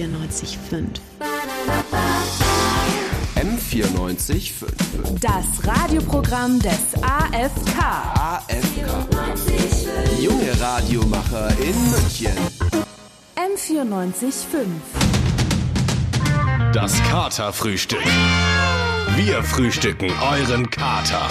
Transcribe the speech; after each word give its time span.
M94.5. 0.00 0.98
M94.5. 3.36 5.18
Das 5.20 5.44
Radioprogramm 5.66 6.58
des 6.58 6.94
AFK. 7.02 7.78
AFK. 8.14 8.86
Junge 10.18 10.58
Radiomacher 10.58 11.50
in 11.58 11.90
München. 11.90 12.32
M94.5. 13.36 14.32
Das 16.72 16.94
Katerfrühstück. 17.02 18.00
Wir 19.16 19.42
frühstücken 19.42 20.10
euren 20.22 20.70
Kater. 20.70 21.28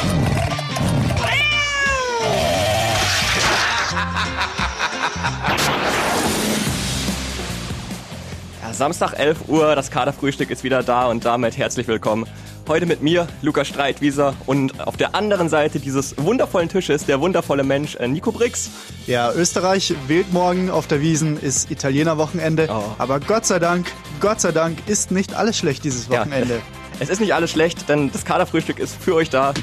Samstag 8.80 9.20
11 9.20 9.50
Uhr, 9.50 9.76
das 9.76 9.92
Kaderfrühstück 9.92 10.50
ist 10.50 10.64
wieder 10.64 10.84
da 10.84 11.08
und 11.08 11.26
damit 11.26 11.58
herzlich 11.58 11.90
willkommen. 11.90 12.26
Heute 12.66 12.86
mit 12.86 13.02
mir, 13.02 13.28
Lukas 13.42 13.68
Streitwieser 13.68 14.34
und 14.46 14.88
auf 14.88 14.96
der 14.96 15.16
anderen 15.16 15.50
Seite 15.50 15.82
dieses 15.82 16.16
wundervollen 16.18 16.70
Tisches 16.70 17.06
der 17.06 17.20
wundervolle 17.20 17.66
Mensch 17.66 17.98
äh, 17.98 18.08
Nico 18.08 18.32
Brix. 18.32 18.72
Ja, 19.06 19.34
Österreich 19.34 19.94
wählt 20.08 20.32
morgen 20.32 20.70
auf 20.70 20.88
der 20.88 21.02
Wiesen, 21.02 21.38
ist 21.38 21.70
Italienerwochenende. 21.70 22.70
Oh. 22.72 22.96
Aber 22.98 23.20
Gott 23.20 23.46
sei 23.46 23.60
Dank, 23.60 23.92
Gott 24.22 24.40
sei 24.40 24.54
Dank 24.54 24.78
ist 24.88 25.12
nicht 25.12 25.34
alles 25.34 25.58
schlecht 25.58 25.84
dieses 25.84 26.10
Wochenende. 26.10 26.54
Ja, 26.54 26.62
es 27.02 27.10
ist 27.10 27.20
nicht 27.20 27.34
alles 27.34 27.52
schlecht, 27.52 27.90
denn 27.90 28.14
das 28.14 28.24
Kaderfrühstück 28.24 28.80
ist 28.80 28.96
für 28.96 29.14
euch 29.14 29.30
da. 29.30 29.54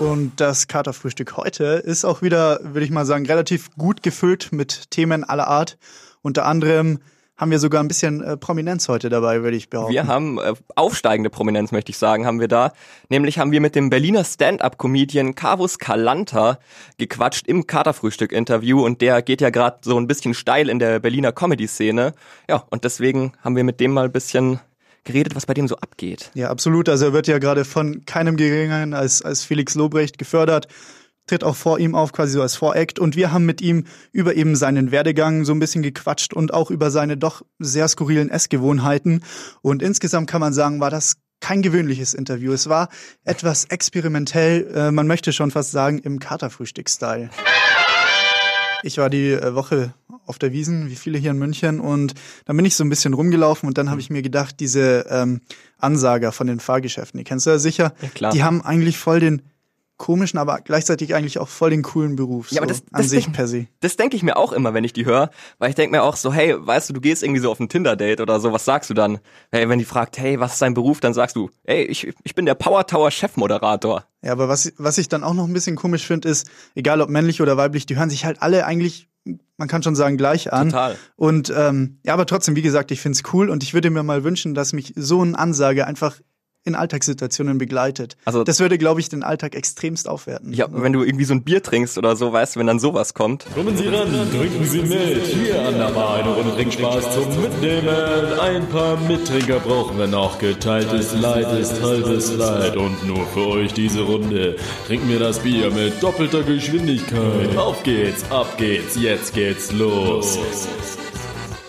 Und 0.00 0.40
das 0.40 0.66
Katerfrühstück 0.66 1.36
heute 1.36 1.64
ist 1.84 2.04
auch 2.04 2.20
wieder, 2.20 2.58
würde 2.64 2.84
ich 2.84 2.90
mal 2.90 3.06
sagen, 3.06 3.26
relativ 3.26 3.70
gut 3.76 4.02
gefüllt 4.02 4.48
mit 4.50 4.90
Themen 4.90 5.22
aller 5.22 5.46
Art. 5.46 5.78
Unter 6.22 6.46
anderem 6.46 6.98
haben 7.36 7.50
wir 7.50 7.58
sogar 7.58 7.82
ein 7.82 7.88
bisschen 7.88 8.22
äh, 8.22 8.36
Prominenz 8.36 8.88
heute 8.88 9.08
dabei, 9.08 9.42
würde 9.42 9.56
ich 9.56 9.68
behaupten. 9.68 9.92
Wir 9.92 10.06
haben 10.06 10.38
äh, 10.38 10.54
aufsteigende 10.74 11.30
Prominenz, 11.30 11.70
möchte 11.70 11.90
ich 11.90 11.98
sagen, 11.98 12.26
haben 12.26 12.40
wir 12.40 12.48
da. 12.48 12.72
Nämlich 13.08 13.38
haben 13.38 13.52
wir 13.52 13.60
mit 13.60 13.74
dem 13.74 13.90
Berliner 13.90 14.24
Stand-up-Comedian 14.24 15.34
Carvus 15.34 15.78
Calanta 15.78 16.58
gequatscht 16.98 17.46
im 17.46 17.66
Katerfrühstück-Interview 17.66 18.84
und 18.84 19.00
der 19.00 19.22
geht 19.22 19.40
ja 19.40 19.50
gerade 19.50 19.78
so 19.82 19.98
ein 19.98 20.06
bisschen 20.06 20.34
steil 20.34 20.68
in 20.68 20.78
der 20.78 20.98
Berliner 20.98 21.32
Comedy-Szene. 21.32 22.12
Ja, 22.48 22.64
und 22.70 22.84
deswegen 22.84 23.32
haben 23.42 23.56
wir 23.56 23.64
mit 23.64 23.80
dem 23.80 23.92
mal 23.92 24.06
ein 24.06 24.12
bisschen 24.12 24.60
geredet, 25.04 25.36
was 25.36 25.46
bei 25.46 25.54
dem 25.54 25.68
so 25.68 25.76
abgeht. 25.76 26.30
Ja, 26.34 26.50
absolut. 26.50 26.88
Also 26.88 27.06
er 27.06 27.12
wird 27.12 27.26
ja 27.26 27.38
gerade 27.38 27.64
von 27.64 28.04
keinem 28.06 28.36
geringeren 28.36 28.94
als, 28.94 29.22
als 29.22 29.44
Felix 29.44 29.74
Lobrecht 29.74 30.18
gefördert 30.18 30.68
tritt 31.26 31.44
auch 31.44 31.56
vor 31.56 31.78
ihm 31.78 31.94
auf, 31.94 32.12
quasi 32.12 32.32
so 32.32 32.42
als 32.42 32.56
Voract. 32.56 32.98
Und 32.98 33.16
wir 33.16 33.32
haben 33.32 33.44
mit 33.44 33.60
ihm 33.60 33.84
über 34.12 34.34
eben 34.34 34.56
seinen 34.56 34.90
Werdegang 34.90 35.44
so 35.44 35.52
ein 35.52 35.58
bisschen 35.58 35.82
gequatscht 35.82 36.32
und 36.32 36.54
auch 36.54 36.70
über 36.70 36.90
seine 36.90 37.16
doch 37.16 37.42
sehr 37.58 37.88
skurrilen 37.88 38.30
Essgewohnheiten. 38.30 39.22
Und 39.62 39.82
insgesamt 39.82 40.30
kann 40.30 40.40
man 40.40 40.52
sagen, 40.52 40.80
war 40.80 40.90
das 40.90 41.16
kein 41.40 41.62
gewöhnliches 41.62 42.14
Interview. 42.14 42.52
Es 42.52 42.68
war 42.68 42.88
etwas 43.24 43.66
experimentell, 43.66 44.70
äh, 44.74 44.90
man 44.90 45.06
möchte 45.06 45.32
schon 45.32 45.50
fast 45.50 45.70
sagen, 45.70 45.98
im 45.98 46.18
Katerfrühstück-Style. 46.18 47.30
Ich 48.82 48.98
war 48.98 49.10
die 49.10 49.32
äh, 49.32 49.54
Woche 49.54 49.92
auf 50.26 50.38
der 50.38 50.52
Wiesen, 50.52 50.90
wie 50.90 50.96
viele 50.96 51.18
hier 51.18 51.30
in 51.30 51.38
München, 51.38 51.78
und 51.78 52.14
dann 52.46 52.56
bin 52.56 52.66
ich 52.66 52.74
so 52.74 52.84
ein 52.84 52.88
bisschen 52.88 53.14
rumgelaufen 53.14 53.68
und 53.68 53.78
dann 53.78 53.90
habe 53.90 54.00
ich 54.00 54.10
mir 54.10 54.22
gedacht, 54.22 54.58
diese 54.58 55.06
ähm, 55.08 55.40
Ansager 55.78 56.32
von 56.32 56.46
den 56.48 56.58
Fahrgeschäften, 56.58 57.18
die 57.18 57.24
kennst 57.24 57.46
du 57.46 57.50
ja 57.50 57.58
sicher, 57.58 57.94
Ja, 58.18 58.30
die 58.30 58.42
haben 58.42 58.62
eigentlich 58.62 58.98
voll 58.98 59.20
den 59.20 59.42
komischen, 59.96 60.38
aber 60.38 60.60
gleichzeitig 60.62 61.14
eigentlich 61.14 61.38
auch 61.38 61.48
voll 61.48 61.70
den 61.70 61.82
coolen 61.82 62.16
Beruf. 62.16 62.50
Ja, 62.50 62.60
aber 62.62 62.72
so 62.72 62.80
das- 62.80 62.92
an 62.92 63.02
das 63.02 63.10
sich 63.10 63.24
denk- 63.24 63.36
per 63.36 63.48
se. 63.48 63.66
Das 63.80 63.96
denke 63.96 64.16
ich 64.16 64.22
mir 64.22 64.36
auch 64.36 64.52
immer, 64.52 64.74
wenn 64.74 64.84
ich 64.84 64.92
die 64.92 65.06
höre, 65.06 65.30
weil 65.58 65.70
ich 65.70 65.74
denke 65.74 65.96
mir 65.96 66.02
auch 66.02 66.16
so, 66.16 66.32
hey, 66.32 66.54
weißt 66.58 66.88
du, 66.90 66.92
du 66.92 67.00
gehst 67.00 67.22
irgendwie 67.22 67.40
so 67.40 67.50
auf 67.50 67.60
ein 67.60 67.68
Tinder-Date 67.68 68.20
oder 68.20 68.38
so, 68.40 68.52
was 68.52 68.64
sagst 68.64 68.90
du 68.90 68.94
dann? 68.94 69.18
Hey, 69.50 69.68
wenn 69.68 69.78
die 69.78 69.84
fragt, 69.86 70.18
hey, 70.18 70.38
was 70.38 70.54
ist 70.54 70.62
dein 70.62 70.74
Beruf, 70.74 71.00
dann 71.00 71.14
sagst 71.14 71.36
du, 71.36 71.50
hey, 71.64 71.84
ich, 71.84 72.12
ich 72.24 72.34
bin 72.34 72.44
der 72.46 72.54
Power 72.54 72.86
Tower 72.86 73.10
Chefmoderator. 73.10 74.04
Ja, 74.22 74.32
aber 74.32 74.48
was, 74.48 74.72
was 74.76 74.98
ich 74.98 75.08
dann 75.08 75.24
auch 75.24 75.34
noch 75.34 75.46
ein 75.46 75.52
bisschen 75.52 75.76
komisch 75.76 76.06
finde, 76.06 76.28
ist, 76.28 76.46
egal 76.74 77.00
ob 77.00 77.08
männlich 77.08 77.40
oder 77.40 77.56
weiblich, 77.56 77.86
die 77.86 77.96
hören 77.96 78.10
sich 78.10 78.24
halt 78.24 78.42
alle 78.42 78.66
eigentlich, 78.66 79.08
man 79.56 79.68
kann 79.68 79.82
schon 79.82 79.96
sagen, 79.96 80.16
gleich 80.16 80.52
an. 80.52 80.68
Total. 80.70 80.96
Und 81.16 81.52
ähm, 81.56 81.98
ja, 82.04 82.12
aber 82.12 82.26
trotzdem, 82.26 82.54
wie 82.56 82.62
gesagt, 82.62 82.90
ich 82.90 83.00
find's 83.00 83.22
cool 83.32 83.48
und 83.50 83.62
ich 83.62 83.72
würde 83.74 83.90
mir 83.90 84.02
mal 84.02 84.24
wünschen, 84.24 84.54
dass 84.54 84.72
mich 84.72 84.92
so 84.96 85.22
eine 85.22 85.38
Ansage 85.38 85.86
einfach 85.86 86.16
in 86.66 86.74
Alltagssituationen 86.74 87.58
begleitet. 87.58 88.16
Also- 88.24 88.44
das 88.44 88.60
würde, 88.60 88.78
glaube 88.78 89.00
ich, 89.00 89.08
den 89.08 89.22
Alltag 89.22 89.54
extremst 89.54 90.08
aufwerten. 90.08 90.52
Ja, 90.52 90.66
wenn 90.70 90.92
du 90.92 91.02
irgendwie 91.04 91.24
so 91.24 91.34
ein 91.34 91.42
Bier 91.42 91.62
trinkst 91.62 91.96
oder 91.98 92.16
so, 92.16 92.32
weißt 92.32 92.56
du, 92.56 92.60
wenn 92.60 92.66
dann 92.66 92.78
sowas 92.80 93.14
kommt. 93.14 93.46
Kommen 93.54 93.76
Sie 93.76 93.86
ran, 93.88 94.08
trinken 94.30 94.64
Sie 94.64 94.82
mit. 94.82 95.26
Hier 95.26 95.60
an 95.66 95.78
der 95.78 95.90
Bar 95.90 96.16
eine 96.16 96.34
Runde 96.34 96.54
Trinkspaß 96.54 97.14
zum 97.14 97.40
Mitnehmen. 97.42 97.88
Ein 98.40 98.66
paar 98.68 98.96
Mittrinker 99.00 99.60
brauchen 99.60 99.98
wir 99.98 100.06
noch. 100.06 100.38
Geteiltes 100.38 101.14
Leid 101.14 101.52
ist 101.60 101.82
halbes 101.82 102.34
Leid. 102.36 102.76
Und 102.76 103.06
nur 103.06 103.26
für 103.28 103.46
euch 103.48 103.72
diese 103.72 104.00
Runde 104.02 104.56
trinken 104.86 105.08
wir 105.08 105.18
das 105.20 105.38
Bier 105.40 105.70
mit 105.70 106.02
doppelter 106.02 106.42
Geschwindigkeit. 106.42 107.56
Auf 107.56 107.82
geht's, 107.82 108.24
ab 108.30 108.56
geht's, 108.58 108.96
jetzt 109.00 109.34
geht's 109.34 109.72
los. 109.72 110.38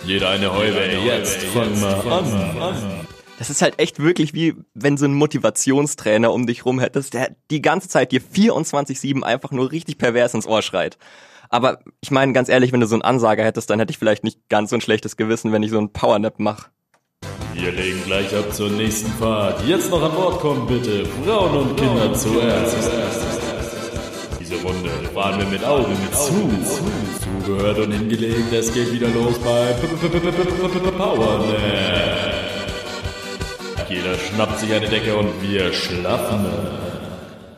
Jeder 0.06 0.30
eine 0.30 0.54
Heube, 0.54 0.80
jetzt 1.06 1.44
fang 1.44 1.80
mal 1.82 1.94
an. 2.12 3.08
Das 3.38 3.52
ist 3.52 3.62
halt 3.62 3.80
echt 3.80 4.00
wirklich 4.00 4.34
wie, 4.34 4.56
wenn 4.74 4.98
so 4.98 5.06
ein 5.06 5.14
Motivationstrainer 5.14 6.34
um 6.34 6.48
dich 6.48 6.66
rum 6.66 6.80
hättest, 6.80 7.14
der 7.14 7.36
die 7.52 7.62
ganze 7.62 7.88
Zeit 7.88 8.12
dir 8.12 8.22
24-7 8.22 9.22
einfach 9.22 9.52
nur 9.52 9.72
richtig 9.72 10.00
pervers 10.00 10.34
ins 10.34 10.48
Ohr 10.48 10.64
schreit. 10.64 10.98
Aber 11.50 11.80
ich 12.02 12.12
meine, 12.12 12.34
ganz 12.34 12.50
ehrlich, 12.50 12.74
wenn 12.74 12.80
du 12.80 12.88
so 12.88 12.96
einen 12.96 13.04
Ansager 13.04 13.46
hättest, 13.46 13.70
dann 13.70 13.80
hätte 13.80 13.92
ich 13.92 14.00
vielleicht 14.00 14.24
nicht 14.24 14.50
ganz 14.50 14.72
so 14.72 14.76
ein 14.76 14.82
schlechtes 14.82 15.18
Gewissen, 15.18 15.52
wenn 15.52 15.64
ich 15.64 15.70
so 15.70 15.78
einen 15.78 15.94
Powernap 15.94 16.40
mache. 16.40 16.72
Wir 17.54 17.72
legen 17.72 18.02
gleich 18.06 18.36
ab 18.36 18.54
zur 18.54 18.70
nächsten 18.70 19.12
Fahrt. 19.14 19.64
Jetzt 19.66 19.90
noch 19.92 20.02
an 20.02 20.12
Bord 20.12 20.40
kommen 20.40 20.68
bitte. 20.68 21.06
Frauen 21.26 21.58
und 21.58 21.78
Kinder 21.78 22.14
zuerst. 22.14 22.76
Diese 24.40 24.56
Runde 24.56 24.90
fahren 25.14 25.40
wir 25.40 25.48
mit 25.48 25.64
Augen 25.64 25.96
zu. 26.12 26.50
Zugehört 27.46 27.80
und 27.80 27.92
hingelegt, 27.92 28.52
es 28.52 28.74
geht 28.74 28.92
wieder 28.92 29.10
los 29.10 29.40
bei 29.40 29.74
Powernap. 30.98 32.27
Jeder 33.90 34.16
schnappt 34.16 34.60
sich 34.60 34.74
eine 34.74 34.88
Decke 34.88 35.16
und 35.16 35.42
wir 35.42 35.72
schlafen. 35.72 36.46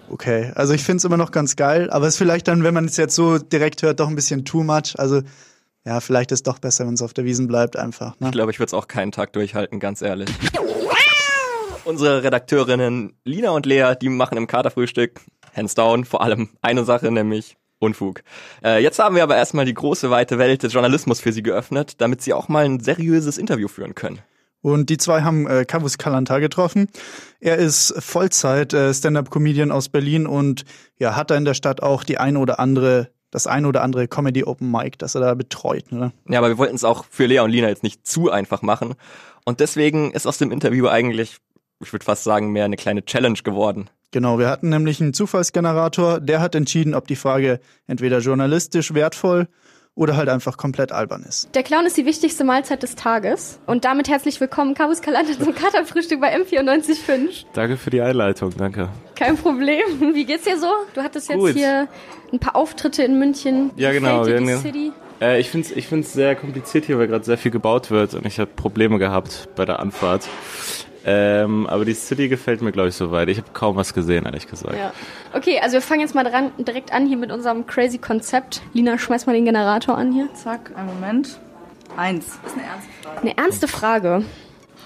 Okay, 0.09 0.51
also 0.56 0.73
ich 0.73 0.84
find's 0.84 1.03
immer 1.03 1.17
noch 1.17 1.31
ganz 1.31 1.56
geil, 1.56 1.90
aber 1.90 2.06
es 2.06 2.13
ist 2.13 2.17
vielleicht 2.17 2.47
dann, 2.47 2.63
wenn 2.63 2.73
man 2.73 2.85
es 2.85 2.97
jetzt 2.97 3.16
so 3.16 3.38
direkt 3.38 3.81
hört, 3.81 4.00
doch 4.00 4.07
ein 4.07 4.16
bisschen 4.16 4.45
too 4.45 4.63
much. 4.63 4.94
Also 4.97 5.22
ja, 5.85 6.00
vielleicht 6.00 6.31
ist 6.31 6.45
doch 6.45 6.59
besser, 6.59 6.85
wenn 6.85 6.94
es 6.94 7.01
auf 7.01 7.13
der 7.13 7.25
Wiesen 7.25 7.47
bleibt 7.47 7.78
einfach. 7.78 8.19
Ne? 8.19 8.28
Ich 8.28 8.31
glaube, 8.31 8.51
ich 8.51 8.59
würde 8.59 8.67
es 8.67 8.73
auch 8.73 8.88
keinen 8.88 9.12
Tag 9.12 9.34
durchhalten, 9.34 9.79
ganz 9.79 10.01
ehrlich. 10.01 10.29
Unsere 11.85 12.23
Redakteurinnen 12.23 13.13
Lina 13.23 13.50
und 13.50 13.66
Lea, 13.66 13.94
die 14.00 14.09
machen 14.09 14.38
im 14.38 14.46
Katerfrühstück, 14.46 15.22
hands 15.56 15.73
down, 15.73 16.06
vor 16.06 16.22
allem 16.22 16.50
eine 16.61 16.84
Sache, 16.84 17.11
nämlich 17.11 17.57
Unfug. 17.79 18.22
Äh, 18.63 18.84
jetzt 18.84 19.00
haben 19.00 19.16
wir 19.16 19.23
aber 19.23 19.38
erstmal 19.38 19.66
die 19.66 19.73
große, 19.73 20.11
weite 20.11 20.38
Welt 20.38 20.61
des 20.63 20.73
Journalismus 20.73 21.22
für 21.22 21.31
sie 21.31 21.41
geöffnet, 21.41 22.01
damit 22.01 22.22
sie 22.22 22.34
auch 22.34 22.50
mal 22.50 22.66
ein 22.66 22.79
seriöses 22.81 23.38
Interview 23.38 23.67
führen 23.67 23.96
können. 23.96 24.19
Und 24.62 24.90
die 24.90 24.97
zwei 24.97 25.22
haben 25.22 25.47
äh, 25.47 25.66
Kavus 25.66 25.97
Kalanta 25.97 26.40
getroffen. 26.40 26.88
Er 27.40 27.58
ist 27.58 27.94
Vollzeit 28.00 28.74
äh, 28.74 28.94
Stand-up-Comedian 28.94 29.72
aus 29.72 29.90
Berlin 29.90 30.28
und 30.28 30.66
ja, 30.97 31.16
hat 31.16 31.31
da 31.31 31.38
in 31.38 31.46
der 31.46 31.53
Stadt 31.53 31.81
auch 31.81 32.03
die 32.03 32.18
eine 32.18 32.40
oder 32.40 32.59
andere, 32.59 33.09
das 33.31 33.47
eine 33.47 33.68
oder 33.68 33.84
andere 33.84 34.08
Comedy 34.08 34.44
Open 34.44 34.70
Mic, 34.70 34.97
das 34.97 35.16
er 35.16 35.22
da 35.22 35.34
betreut. 35.34 35.92
Ne? 35.92 36.12
Ja, 36.28 36.40
aber 36.40 36.50
wir 36.50 36.58
wollten 36.58 36.75
es 36.75 36.84
auch 36.84 37.06
für 37.09 37.25
Lea 37.25 37.40
und 37.40 37.52
Lina 37.52 37.70
jetzt 37.70 37.84
nicht 37.84 38.06
zu 38.06 38.30
einfach 38.30 38.62
machen. 38.62 38.96
Und 39.46 39.62
deswegen 39.62 40.12
ist 40.12 40.28
aus 40.28 40.38
dem 40.38 40.52
Interview 40.52 40.88
eigentlich, 40.88 41.38
ich 41.81 41.94
würde 41.94 42.03
fast 42.03 42.26
sagen, 42.26 42.52
mehr 42.52 42.66
eine 42.66 42.76
kleine 42.76 43.06
Challenge 43.06 43.40
geworden. 43.41 43.90
Genau, 44.12 44.40
wir 44.40 44.50
hatten 44.50 44.70
nämlich 44.70 45.00
einen 45.00 45.14
Zufallsgenerator, 45.14 46.20
der 46.20 46.41
hat 46.41 46.56
entschieden, 46.56 46.96
ob 46.96 47.08
die 47.08 47.16
Frage 47.16 47.59
entweder 47.88 48.20
journalistisch 48.20 48.94
wertvoll 48.94 49.47
oder 50.00 50.16
halt 50.16 50.30
einfach 50.30 50.56
komplett 50.56 50.94
albern 50.94 51.26
ist. 51.28 51.54
Der 51.56 51.62
Clown 51.62 51.86
ist 51.86 51.98
die 51.98 52.06
wichtigste 52.06 52.46
Mahlzeit 52.46 52.82
des 52.84 52.96
Tages. 52.96 53.59
Und 53.66 53.84
damit 53.84 54.08
herzlich 54.08 54.40
willkommen, 54.40 54.73
Kabus 54.73 55.02
Kalanda 55.02 55.34
zum 55.38 55.53
Katerfrühstück 55.53 56.22
bei 56.22 56.34
M94.5. 56.38 57.44
Danke 57.52 57.76
für 57.76 57.90
die 57.90 58.00
Einleitung, 58.00 58.53
danke. 58.58 58.88
Kein 59.16 59.35
Problem. 59.35 59.84
Wie 60.14 60.23
geht's 60.23 60.46
dir 60.46 60.58
so? 60.58 60.68
Du 60.94 61.03
hattest 61.03 61.28
jetzt 61.28 61.38
Gut. 61.38 61.53
hier 61.53 61.90
ein 62.32 62.40
paar 62.40 62.56
Auftritte 62.56 63.03
in 63.03 63.20
München. 63.20 63.72
Ja, 63.76 63.91
genau, 63.91 64.26
wir 64.26 64.40
die 64.40 64.56
City? 64.56 64.91
Äh, 65.20 65.41
ich 65.41 65.50
finde 65.50 65.68
es 65.68 65.76
ich 65.76 65.88
find's 65.88 66.14
sehr 66.14 66.34
kompliziert 66.38 66.85
hier, 66.85 66.97
weil 66.97 67.08
gerade 67.08 67.26
sehr 67.26 67.38
viel 67.38 67.52
gebaut 67.52 67.91
wird 67.91 68.14
und 68.14 68.26
ich 68.26 68.40
habe 68.40 68.52
Probleme 68.56 69.00
gehabt 69.00 69.50
bei 69.58 69.66
der 69.66 69.79
Anfahrt. 69.82 70.29
Ähm, 71.05 71.66
aber 71.67 71.85
die 71.85 71.93
City 71.93 72.28
gefällt 72.28 72.61
mir, 72.61 72.72
glaube 72.72 72.90
ich, 72.90 72.96
soweit. 72.96 73.29
Ich 73.29 73.37
habe 73.37 73.47
kaum 73.53 73.75
was 73.75 73.93
gesehen, 73.93 74.25
ehrlich 74.25 74.47
gesagt. 74.47 74.75
Ja. 74.75 74.91
Okay, 75.34 75.59
also 75.61 75.73
wir 75.73 75.81
fangen 75.81 76.01
jetzt 76.01 76.16
mal 76.16 76.23
dran, 76.23 76.51
direkt 76.57 76.91
an 76.91 77.05
hier 77.05 77.17
mit 77.17 77.31
unserem 77.31 77.66
crazy 77.66 77.97
Konzept. 77.97 78.61
Lina, 78.73 78.97
schmeiß 78.97 79.25
mal 79.25 79.34
den 79.34 79.46
Generator 79.46 79.97
an 79.97 80.11
hier. 80.11 80.28
Zack, 80.34 80.72
einen 80.75 80.87
Moment. 80.87 81.40
Eins. 81.96 82.40
Das 82.43 82.51
ist 82.53 82.57
eine 82.57 82.67
ernste 82.67 82.87
Frage. 83.01 83.22
Eine 83.22 83.37
ernste 83.37 83.67
Frage. 83.67 84.23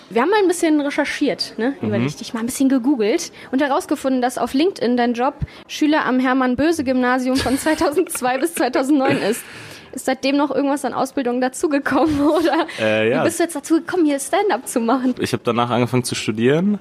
Wir 0.10 0.22
haben 0.22 0.30
mal 0.30 0.40
ein 0.40 0.48
bisschen 0.48 0.80
recherchiert, 0.80 1.56
ne? 1.58 1.76
Mhm. 1.82 1.88
Überlegt, 1.88 2.22
ich 2.22 2.34
mal 2.34 2.42
ein 2.42 2.46
bisschen 2.46 2.70
gegoogelt 2.70 3.32
und 3.52 3.62
herausgefunden, 3.62 4.22
dass 4.22 4.38
auf 4.38 4.54
LinkedIn 4.54 4.96
dein 4.96 5.14
Job 5.14 5.34
Schüler 5.68 6.06
am 6.06 6.20
Hermann-Böse-Gymnasium 6.20 7.36
von 7.38 7.58
2002 7.58 8.38
bis 8.38 8.54
2009 8.54 9.18
ist. 9.18 9.42
Ist 9.94 10.06
seitdem 10.06 10.38
noch 10.38 10.52
irgendwas 10.52 10.86
an 10.86 10.94
Ausbildung 10.94 11.40
dazugekommen 11.42 12.22
oder 12.28 12.68
äh, 12.80 13.10
ja. 13.10 13.22
wie 13.22 13.26
bist 13.26 13.40
du 13.40 13.44
jetzt 13.44 13.56
dazu 13.56 13.76
gekommen, 13.76 14.06
hier 14.06 14.20
Stand-up 14.20 14.68
zu 14.68 14.80
machen? 14.80 15.16
Ich 15.20 15.34
habe 15.34 15.44
danach 15.44 15.70
angefangen 15.70 16.04
zu 16.04 16.16
studieren 16.16 16.80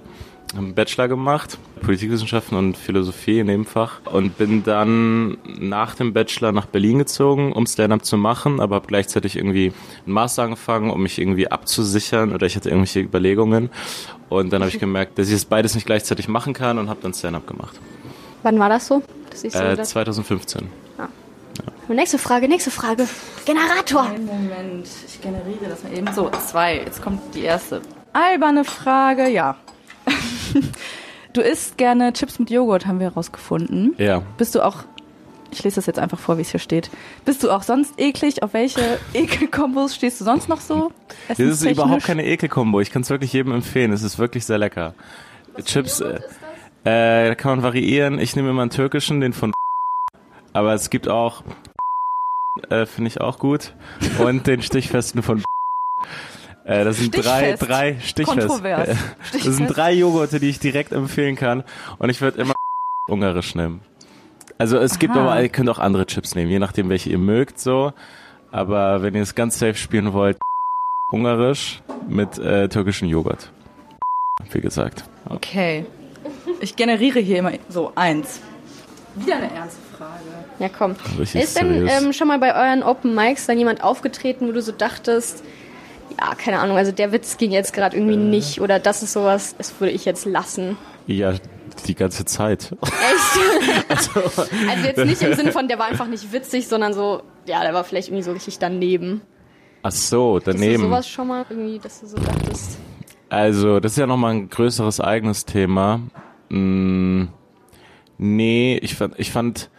habe 0.55 0.67
einen 0.67 0.75
Bachelor 0.75 1.09
gemacht, 1.09 1.59
Politikwissenschaften 1.81 2.57
und 2.57 2.77
Philosophie 2.77 3.39
in 3.39 3.47
dem 3.47 3.65
Fach 3.65 4.01
und 4.05 4.37
bin 4.37 4.63
dann 4.63 5.39
nach 5.45 5.95
dem 5.95 6.13
Bachelor 6.13 6.53
nach 6.53 6.67
Berlin 6.67 6.99
gezogen, 6.99 7.53
um 7.53 7.67
Stand-up 7.67 8.05
zu 8.05 8.17
machen, 8.17 8.61
aber 8.61 8.77
habe 8.77 8.87
gleichzeitig 8.87 9.37
irgendwie 9.37 9.73
einen 10.05 10.13
Master 10.13 10.43
angefangen, 10.43 10.91
um 10.91 11.03
mich 11.03 11.19
irgendwie 11.19 11.51
abzusichern 11.51 12.33
oder 12.33 12.47
ich 12.47 12.57
hatte 12.57 12.69
irgendwelche 12.69 13.01
Überlegungen 13.01 13.71
und 14.29 14.53
dann 14.53 14.63
habe 14.63 14.71
ich 14.71 14.79
gemerkt, 14.79 15.19
dass 15.19 15.29
ich 15.29 15.35
das 15.35 15.45
beides 15.45 15.75
nicht 15.75 15.87
gleichzeitig 15.87 16.29
machen 16.29 16.53
kann 16.53 16.79
und 16.79 16.89
habe 16.89 17.01
dann 17.03 17.15
Stand-up 17.15 17.47
gemacht. 17.47 17.79
Wann 18.43 18.59
war 18.59 18.69
das 18.69 18.87
so? 18.87 19.03
Äh, 19.43 19.83
2015. 19.83 20.69
Und 21.93 21.97
nächste 21.97 22.17
Frage, 22.17 22.49
nächste 22.49 22.71
Frage. 22.71 23.07
Generator. 23.45 24.05
Einen 24.05 24.25
Moment, 24.25 24.89
ich 25.07 25.21
generiere 25.21 25.69
das 25.69 25.85
mal 25.85 25.93
eben. 25.93 26.11
So, 26.15 26.31
zwei. 26.31 26.79
Jetzt 26.79 27.03
kommt 27.03 27.21
die 27.35 27.43
erste. 27.43 27.83
Alberne 28.15 28.65
Frage, 28.65 29.29
ja. 29.29 29.57
du 31.35 31.43
isst 31.43 31.77
gerne 31.77 32.15
Chips 32.15 32.39
mit 32.39 32.49
Joghurt, 32.49 32.87
haben 32.87 32.99
wir 32.99 33.09
herausgefunden. 33.09 33.95
Ja. 33.99 34.23
Bist 34.39 34.55
du 34.55 34.65
auch, 34.65 34.85
ich 35.51 35.63
lese 35.65 35.77
das 35.77 35.85
jetzt 35.85 35.99
einfach 35.99 36.19
vor, 36.19 36.39
wie 36.39 36.41
es 36.41 36.51
hier 36.51 36.61
steht. 36.61 36.89
Bist 37.27 37.45
du 37.45 37.51
auch 37.51 37.63
sonst 37.63 38.01
eklig? 38.01 38.43
Auf 38.43 38.55
welche 38.55 38.81
Ekelkombos 39.13 39.95
stehst 39.95 40.19
du 40.19 40.25
sonst 40.25 40.49
noch 40.49 40.63
so? 40.63 40.93
Das 41.29 41.39
ist 41.39 41.63
überhaupt 41.63 42.05
keine 42.05 42.25
Ekelkombo. 42.25 42.81
Ich 42.81 42.91
kann 42.91 43.03
es 43.03 43.11
wirklich 43.11 43.35
jedem 43.35 43.53
empfehlen. 43.53 43.93
Es 43.93 44.03
ist 44.03 44.19
wirklich 44.19 44.47
sehr 44.47 44.57
lecker. 44.57 44.95
Was 45.53 45.67
Chips, 45.67 46.01
äh, 46.01 46.21
äh, 46.85 47.29
da 47.29 47.35
kann 47.35 47.57
man 47.57 47.63
variieren. 47.63 48.19
Ich 48.19 48.35
nehme 48.35 48.49
immer 48.49 48.63
einen 48.63 48.71
türkischen, 48.71 49.21
den 49.21 49.35
von 49.35 49.53
aber 50.55 50.73
es 50.73 50.89
gibt 50.89 51.07
auch 51.07 51.43
äh, 52.69 52.87
finde 52.87 53.09
ich 53.09 53.21
auch 53.21 53.39
gut, 53.39 53.75
und 54.19 54.47
den 54.47 54.63
Stichfesten 54.63 55.23
von 55.23 55.43
äh, 56.65 56.85
das 56.85 56.99
sind 56.99 57.15
drei, 57.17 57.57
Stichfest. 57.57 57.69
drei 57.69 57.97
Stichfest. 58.01 58.39
Kontrovers. 58.49 58.89
Äh, 58.89 58.95
Das 59.33 59.43
sind 59.43 59.53
Stichfest. 59.55 59.77
drei 59.77 59.93
Joghurte, 59.95 60.39
die 60.41 60.49
ich 60.49 60.61
direkt 60.61 60.93
empfehlen 60.93 61.35
kann. 61.35 61.65
Und 61.99 62.09
ich 62.09 62.21
würde 62.21 62.41
immer 62.41 62.55
ungarisch 63.09 63.55
nehmen. 63.57 63.81
Also 64.59 64.79
es 64.79 64.99
gibt 65.01 65.15
Aha. 65.17 65.23
aber, 65.23 65.43
ihr 65.43 65.49
könnt 65.49 65.69
auch 65.69 65.81
andere 65.81 66.07
Chips 66.07 66.35
nehmen, 66.37 66.51
je 66.51 66.61
nachdem 66.61 66.89
welche 66.89 67.11
ihr 67.11 67.19
mögt, 67.19 67.59
so. 67.59 67.93
Aber 68.53 69.03
wenn 69.03 69.15
ihr 69.15 69.23
es 69.23 69.35
ganz 69.35 69.59
safe 69.59 69.75
spielen 69.75 70.13
wollt, 70.13 70.39
ungarisch 71.11 71.83
mit 72.09 72.39
äh, 72.39 72.69
türkischen 72.69 73.09
Joghurt. 73.09 73.51
Wie 74.51 74.61
gesagt. 74.61 75.05
Okay. 75.29 75.85
Ich 76.61 76.77
generiere 76.77 77.19
hier 77.19 77.39
immer 77.39 77.53
so 77.69 77.93
eins. 77.97 78.41
Wieder 79.17 79.37
eine 79.37 79.53
ernste. 79.53 79.81
Ja, 80.59 80.69
komm. 80.69 80.95
Richtig 81.19 81.43
ist 81.43 81.59
denn 81.59 81.89
ähm, 81.89 82.13
schon 82.13 82.29
mal 82.29 82.39
bei 82.39 82.55
euren 82.55 82.83
Open 82.83 83.15
Mics 83.15 83.47
dann 83.47 83.59
jemand 83.59 83.83
aufgetreten, 83.83 84.49
wo 84.49 84.53
du 84.53 84.63
so 84.63 84.73
dachtest, 84.73 85.43
ja, 86.19 86.35
keine 86.35 86.61
Ahnung, 86.61 86.77
also 86.77 86.93
der 86.93 87.13
Witz 87.13 87.37
ging 87.37 87.51
jetzt 87.51 87.73
gerade 87.73 87.97
irgendwie 87.97 88.17
nicht 88.17 88.61
oder 88.61 88.79
das 88.79 89.03
ist 89.03 89.13
sowas, 89.13 89.55
das 89.57 89.81
würde 89.81 89.93
ich 89.93 90.05
jetzt 90.05 90.27
lassen. 90.27 90.77
Ja, 91.07 91.35
die 91.87 91.95
ganze 91.95 92.25
Zeit. 92.25 92.73
Echt? 92.83 94.09
also 94.39 94.87
jetzt 94.87 95.05
nicht 95.05 95.23
im 95.23 95.35
Sinne 95.35 95.53
von, 95.53 95.69
der 95.69 95.79
war 95.79 95.87
einfach 95.87 96.07
nicht 96.07 96.33
witzig, 96.33 96.69
sondern 96.69 96.93
so, 96.93 97.23
ja, 97.47 97.63
der 97.63 97.75
war 97.75 97.85
vielleicht 97.85 98.09
irgendwie 98.09 98.23
so 98.23 98.33
richtig 98.33 98.59
daneben. 98.59 99.23
Ach 99.83 99.91
so, 99.91 100.37
Hast 100.37 100.47
du 100.47 100.53
daneben. 100.53 100.83
sowas 100.85 101.09
schon 101.09 101.29
mal 101.29 101.45
irgendwie, 101.49 101.79
dass 101.79 102.01
du 102.01 102.07
so 102.07 102.17
dachtest? 102.17 102.79
Also, 103.29 103.81
das 103.81 103.93
ist 103.93 103.99
ja 103.99 104.07
nochmal 104.07 104.35
ein 104.35 104.49
größeres 104.49 105.01
eigenes 105.01 105.45
Thema. 105.45 106.01
Mm, 106.51 107.25
nee, 108.19 108.79
ich 108.83 108.95
fand, 108.95 109.19
ich 109.19 109.33
fand, 109.33 109.71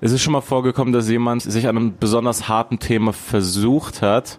es 0.00 0.12
ist 0.12 0.22
schon 0.22 0.32
mal 0.32 0.40
vorgekommen, 0.40 0.92
dass 0.92 1.08
jemand 1.08 1.42
sich 1.42 1.66
an 1.68 1.76
einem 1.76 1.94
besonders 1.98 2.48
harten 2.48 2.78
Thema 2.78 3.12
versucht 3.12 4.02
hat 4.02 4.38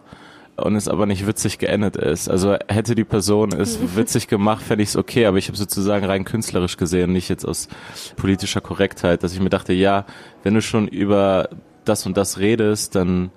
und 0.57 0.75
es 0.75 0.87
aber 0.87 1.05
nicht 1.05 1.27
witzig 1.27 1.57
geendet 1.57 1.95
ist. 1.95 2.29
Also 2.29 2.55
hätte 2.67 2.95
die 2.95 3.03
Person 3.03 3.51
es 3.53 3.79
witzig 3.95 4.27
gemacht, 4.27 4.63
fände 4.63 4.83
ich 4.83 4.89
es 4.89 4.95
okay, 4.95 5.25
aber 5.25 5.37
ich 5.37 5.47
habe 5.47 5.57
sozusagen 5.57 6.05
rein 6.05 6.25
künstlerisch 6.25 6.77
gesehen, 6.77 7.11
nicht 7.11 7.29
jetzt 7.29 7.45
aus 7.45 7.67
politischer 8.15 8.61
Korrektheit, 8.61 9.23
dass 9.23 9.33
ich 9.33 9.39
mir 9.39 9.49
dachte, 9.49 9.73
ja, 9.73 10.05
wenn 10.43 10.53
du 10.53 10.61
schon 10.61 10.87
über 10.87 11.49
das 11.85 12.05
und 12.05 12.17
das 12.17 12.39
redest, 12.39 12.95
dann, 12.95 13.31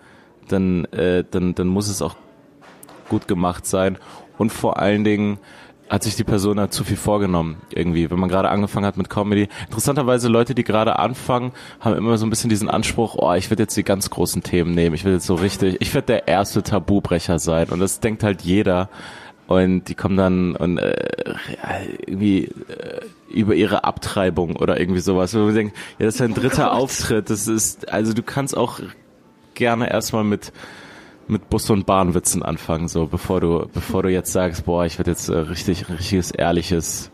dann, 0.48 0.84
äh, 0.86 1.24
dann, 1.28 1.54
dann 1.54 1.68
muss 1.68 1.88
es 1.88 2.02
auch 2.02 2.16
gut 3.08 3.28
gemacht 3.28 3.66
sein 3.66 3.98
und 4.38 4.52
vor 4.52 4.78
allen 4.78 5.04
Dingen 5.04 5.38
hat 5.88 6.02
sich 6.02 6.16
die 6.16 6.24
Person 6.24 6.56
da 6.56 6.70
zu 6.70 6.82
viel 6.82 6.96
vorgenommen 6.96 7.56
irgendwie, 7.70 8.10
wenn 8.10 8.18
man 8.18 8.28
gerade 8.28 8.48
angefangen 8.48 8.86
hat 8.86 8.96
mit 8.96 9.10
Comedy. 9.10 9.48
Interessanterweise 9.66 10.28
Leute, 10.28 10.54
die 10.54 10.64
gerade 10.64 10.98
anfangen, 10.98 11.52
haben 11.80 11.96
immer 11.96 12.16
so 12.16 12.26
ein 12.26 12.30
bisschen 12.30 12.50
diesen 12.50 12.70
Anspruch, 12.70 13.16
oh, 13.18 13.32
ich 13.34 13.50
werde 13.50 13.64
jetzt 13.64 13.76
die 13.76 13.84
ganz 13.84 14.10
großen 14.10 14.42
Themen 14.42 14.74
nehmen, 14.74 14.94
ich 14.94 15.04
will 15.04 15.12
jetzt 15.12 15.26
so 15.26 15.34
richtig, 15.34 15.76
ich 15.80 15.92
werde 15.94 16.06
der 16.06 16.28
erste 16.28 16.62
Tabubrecher 16.62 17.38
sein. 17.38 17.68
Und 17.68 17.80
das 17.80 18.00
denkt 18.00 18.22
halt 18.22 18.42
jeder. 18.42 18.88
Und 19.46 19.84
die 19.84 19.94
kommen 19.94 20.16
dann 20.16 20.56
und 20.56 20.78
äh, 20.78 21.34
irgendwie 22.06 22.44
äh, 22.44 23.00
über 23.30 23.54
ihre 23.54 23.84
Abtreibung 23.84 24.56
oder 24.56 24.80
irgendwie 24.80 25.00
sowas, 25.00 25.34
wo 25.34 25.40
man 25.40 25.54
denkt, 25.54 25.76
ja, 25.98 26.06
das 26.06 26.14
ist 26.14 26.22
ein 26.22 26.32
dritter 26.32 26.72
Auftritt, 26.72 27.28
das 27.28 27.46
ist, 27.46 27.92
also 27.92 28.14
du 28.14 28.22
kannst 28.22 28.56
auch 28.56 28.80
gerne 29.52 29.90
erstmal 29.90 30.24
mit 30.24 30.50
mit 31.28 31.48
Bus- 31.50 31.70
und 31.70 31.86
Bahnwitzen 31.86 32.42
anfangen, 32.42 32.88
so 32.88 33.06
bevor 33.06 33.40
du, 33.40 33.66
bevor 33.72 34.02
du 34.02 34.10
jetzt 34.10 34.32
sagst, 34.32 34.64
boah, 34.66 34.84
ich 34.84 34.98
werde 34.98 35.10
jetzt 35.10 35.28
äh, 35.28 35.36
richtig, 35.36 35.88
richtiges, 35.88 36.30
ehrliches 36.30 37.10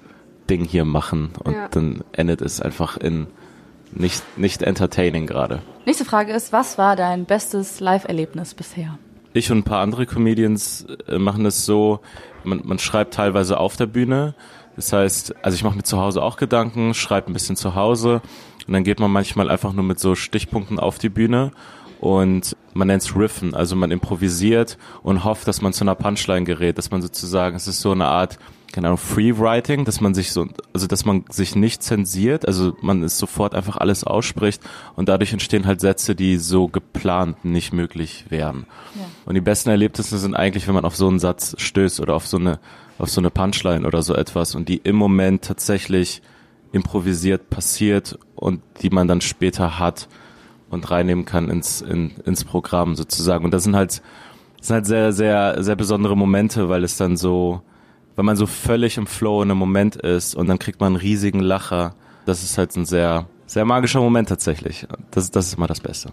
Ding 0.49 0.65
hier 0.65 0.85
machen 0.85 1.31
und 1.45 1.55
Ja. 1.55 1.69
dann 1.69 2.03
endet 2.13 2.41
es 2.43 2.61
einfach 2.61 2.97
in 2.97 3.27
nicht, 3.93 4.23
nicht 4.39 4.63
entertaining 4.63 5.27
gerade. 5.27 5.63
Nächste 5.87 6.05
Frage 6.05 6.33
ist, 6.33 6.53
was 6.53 6.79
war 6.79 6.95
dein 6.97 7.25
bestes 7.25 7.81
Live-Erlebnis 7.81 8.55
bisher? 8.55 8.99
Ich 9.33 9.51
und 9.51 9.59
ein 9.59 9.63
paar 9.65 9.81
andere 9.83 10.07
Comedians 10.07 10.87
äh, 11.09 11.19
machen 11.19 11.45
es 11.47 11.65
so, 11.65 12.01
man, 12.45 12.63
man 12.65 12.79
schreibt 12.79 13.15
teilweise 13.15 13.59
auf 13.59 13.77
der 13.77 13.87
Bühne. 13.87 14.35
Das 14.77 14.93
heißt, 14.93 15.35
also 15.45 15.55
ich 15.57 15.65
mache 15.65 15.77
mir 15.77 15.83
zu 15.83 15.99
Hause 15.99 16.23
auch 16.23 16.37
Gedanken, 16.37 16.95
schreibe 16.95 17.31
ein 17.31 17.33
bisschen 17.33 17.57
zu 17.57 17.75
Hause 17.75 18.23
und 18.67 18.73
dann 18.73 18.85
geht 18.85 18.99
man 19.01 19.11
manchmal 19.11 19.51
einfach 19.51 19.73
nur 19.73 19.85
mit 19.85 19.99
so 19.99 20.15
Stichpunkten 20.15 20.79
auf 20.79 20.99
die 20.99 21.09
Bühne 21.09 21.51
und 22.01 22.57
man 22.75 22.89
nennt 22.89 23.03
es 23.03 23.17
Riffen, 23.17 23.55
also 23.55 23.77
man 23.77 23.91
improvisiert 23.91 24.79
und 25.03 25.25
hofft, 25.25 25.49
dass 25.49 25.63
man 25.63 25.73
zu 25.73 25.85
einer 25.85 25.95
Punchline 25.95 26.45
gerät, 26.45 26.79
dass 26.79 26.91
man 26.91 27.03
sozusagen, 27.03 27.57
es 27.57 27.67
ist 27.67 27.81
so 27.81 27.93
eine 27.93 28.07
Art, 28.07 28.39
keine 28.73 28.87
Ahnung, 28.87 28.99
Free-Writing, 28.99 29.85
dass 29.85 30.01
man 30.01 30.15
sich 30.15 30.33
so, 30.33 30.47
also 30.73 30.87
dass 30.87 31.05
man 31.05 31.25
sich 31.29 31.57
nicht 31.57 31.83
zensiert, 31.83 32.47
also 32.47 32.77
man 32.81 33.03
ist 33.03 33.19
sofort 33.19 33.55
einfach 33.55 33.77
alles 33.77 34.05
ausspricht 34.05 34.63
und 34.95 35.09
dadurch 35.09 35.33
entstehen 35.33 35.67
halt 35.67 35.81
Sätze, 35.81 36.15
die 36.15 36.37
so 36.37 36.69
geplant 36.69 37.45
nicht 37.45 37.73
möglich 37.73 38.27
wären. 38.29 38.67
Und 39.27 39.35
die 39.35 39.41
besten 39.41 39.71
Erlebnisse 39.71 40.19
sind 40.19 40.35
eigentlich, 40.35 40.69
wenn 40.69 40.75
man 40.75 40.85
auf 40.85 40.97
so 40.97 41.09
einen 41.09 41.19
Satz 41.19 41.57
stößt 41.59 42.01
oder 42.01 42.15
auf 42.15 42.27
so 42.27 42.37
eine, 42.37 42.61
auf 42.99 43.11
so 43.11 43.21
eine 43.21 43.31
Punchline 43.31 43.87
oder 43.87 44.03
so 44.03 44.15
etwas 44.15 44.55
und 44.55 44.69
die 44.69 44.77
im 44.77 44.97
Moment 44.97 45.43
tatsächlich 45.43 46.23
improvisiert 46.73 47.51
passiert 47.51 48.19
und 48.37 48.63
die 48.83 48.91
man 48.91 49.09
dann 49.09 49.21
später 49.21 49.81
hat 49.81 50.09
und 50.71 50.91
reinnehmen 50.91 51.25
kann 51.25 51.51
ins, 51.51 51.81
in, 51.83 52.13
ins 52.25 52.45
Programm 52.45 52.95
sozusagen. 52.97 53.45
Und 53.45 53.53
das 53.53 53.65
sind 53.65 53.77
halt, 53.77 54.03
das 54.59 54.67
sind 54.69 54.75
halt 54.75 54.87
sehr, 54.87 55.13
sehr, 55.13 55.63
sehr 55.63 55.77
besondere 55.77 56.17
Momente, 56.17 56.69
weil 56.69 56.85
es 56.85 56.97
dann 56.97 57.17
so, 57.17 57.61
weil 58.17 58.25
man 58.25 58.37
so 58.37 58.47
völlig 58.47 58.97
im 58.97 59.07
Flow 59.07 59.43
in 59.43 59.51
einem 59.51 59.59
Moment 59.59 59.97
ist 59.97 60.35
und 60.35 60.49
dann 60.49 60.59
kriegt 60.59 60.81
man 60.81 60.89
einen 60.95 60.97
riesigen 60.97 61.41
Lacher. 61.41 61.95
Das 62.27 62.43
ist 62.43 62.57
halt 62.59 62.77
ein 62.77 62.85
sehr, 62.87 63.27
sehr 63.47 63.65
magischer 63.65 64.01
Moment 64.01 64.29
tatsächlich. 64.29 64.87
Das, 65.11 65.31
das 65.31 65.47
ist 65.49 65.55
immer 65.57 65.67
das 65.67 65.81
Beste. 65.81 66.11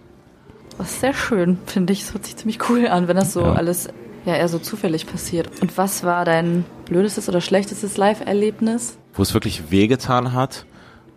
Das 0.77 0.91
ist 0.91 0.99
sehr 1.01 1.13
schön, 1.13 1.57
finde 1.65 1.93
ich. 1.93 2.03
Es 2.03 2.13
hört 2.13 2.25
sich 2.25 2.35
ziemlich 2.35 2.69
cool 2.69 2.87
an, 2.87 3.07
wenn 3.07 3.15
das 3.17 3.33
so 3.33 3.41
Ja. 3.41 3.53
alles 3.53 3.87
ja 4.25 4.35
eher 4.35 4.47
so 4.49 4.59
zufällig 4.59 5.07
passiert. 5.07 5.49
Und 5.61 5.77
was 5.77 6.03
war 6.03 6.25
dein 6.25 6.65
blödestes 6.85 7.29
oder 7.29 7.39
schlechtestes 7.41 7.95
Live-Erlebnis? 7.97 8.97
Wo 9.13 9.21
es 9.21 9.33
wirklich 9.33 9.71
wehgetan 9.71 10.33
hat 10.33 10.65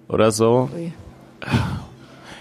oder 0.09 0.31
so. 0.31 0.71
Ui. 0.75 0.93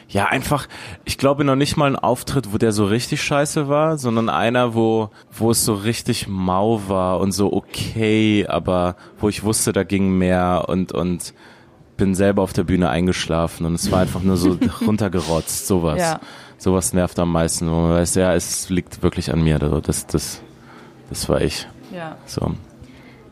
Ja, 0.09 0.25
einfach, 0.25 0.67
ich 1.05 1.19
glaube 1.19 1.43
noch 1.43 1.55
nicht 1.55 1.77
mal 1.77 1.85
ein 1.85 1.95
Auftritt, 1.95 2.51
wo 2.51 2.57
der 2.57 2.71
so 2.71 2.85
richtig 2.85 3.21
scheiße 3.21 3.69
war, 3.69 3.99
sondern 3.99 4.27
einer, 4.27 4.73
wo, 4.73 5.11
wo 5.31 5.51
es 5.51 5.63
so 5.63 5.75
richtig 5.75 6.27
mau 6.27 6.81
war 6.87 7.19
und 7.19 7.31
so 7.31 7.53
okay, 7.53 8.47
aber 8.47 8.95
wo 9.19 9.29
ich 9.29 9.43
wusste, 9.43 9.71
da 9.71 9.83
ging 9.83 10.17
mehr 10.17 10.65
und, 10.67 10.93
und 10.93 11.35
bin 11.95 12.15
selber 12.15 12.41
auf 12.41 12.53
der 12.53 12.63
Bühne 12.63 12.89
eingeschlafen 12.89 13.67
und 13.67 13.75
es 13.75 13.91
war 13.91 13.99
einfach 13.99 14.23
nur 14.23 14.37
so 14.37 14.57
runtergerotzt, 14.85 15.67
sowas. 15.67 15.99
Ja. 15.99 16.19
Sowas 16.57 16.91
nervt 16.93 17.19
am 17.19 17.31
meisten, 17.31 17.69
wo 17.69 17.75
man 17.75 17.91
weiß, 17.91 18.15
ja, 18.15 18.33
es 18.33 18.69
liegt 18.69 19.03
wirklich 19.03 19.31
an 19.31 19.43
mir, 19.43 19.61
also 19.61 19.79
das, 19.79 20.07
das, 20.07 20.41
das 21.09 21.29
war 21.29 21.41
ich. 21.41 21.67
Ja. 21.93 22.17
So. 22.25 22.55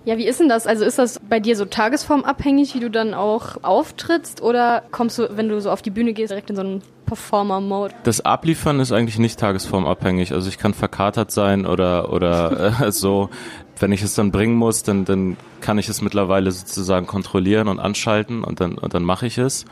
Ja, 0.08 0.18
wie 0.18 0.26
ist 0.26 0.40
denn 0.40 0.48
das? 0.48 0.68
Also 0.68 0.86
ist 0.86 0.98
das 0.98 1.20
bei 1.20 1.42
dir 1.42 1.58
so 1.58 1.66
tagesformabhängig, 1.66 2.74
wie 2.74 2.80
du 2.80 2.90
dann 2.90 3.14
auch 3.14 3.62
auftrittst? 3.62 4.42
Oder 4.42 4.84
kommst 4.90 5.20
du, 5.20 5.28
wenn 5.36 5.50
du 5.50 5.60
so 5.60 5.70
auf 5.70 5.82
die 5.82 5.90
Bühne 5.90 6.14
gehst, 6.14 6.32
direkt 6.32 6.50
in 6.50 6.56
so 6.56 6.62
einen 6.62 6.82
Performer-Mode? 7.08 7.94
Das 8.04 8.22
Abliefern 8.22 8.80
ist 8.80 8.94
eigentlich 8.94 9.20
nicht 9.20 9.38
tagesformabhängig. 9.38 10.32
Also 10.32 10.48
ich 10.48 10.58
kann 10.58 10.74
verkatert 10.74 11.32
sein 11.32 11.66
oder 11.66 12.14
oder 12.14 12.80
äh, 12.88 12.92
so. 12.94 13.30
Wenn 13.80 13.92
ich 13.92 14.02
es 14.02 14.16
dann 14.16 14.32
bringen 14.32 14.56
muss, 14.56 14.84
dann 14.84 15.04
dann 15.04 15.36
kann 15.60 15.78
ich 15.78 15.90
es 15.90 16.02
mittlerweile 16.02 16.52
sozusagen 16.54 17.06
kontrollieren 17.06 17.68
und 17.68 17.80
anschalten 17.80 18.46
und 18.46 18.62
dann 18.62 18.78
und 18.78 18.94
dann 18.94 19.04
mache 19.04 19.28
ich 19.28 19.38
es. 19.38 19.66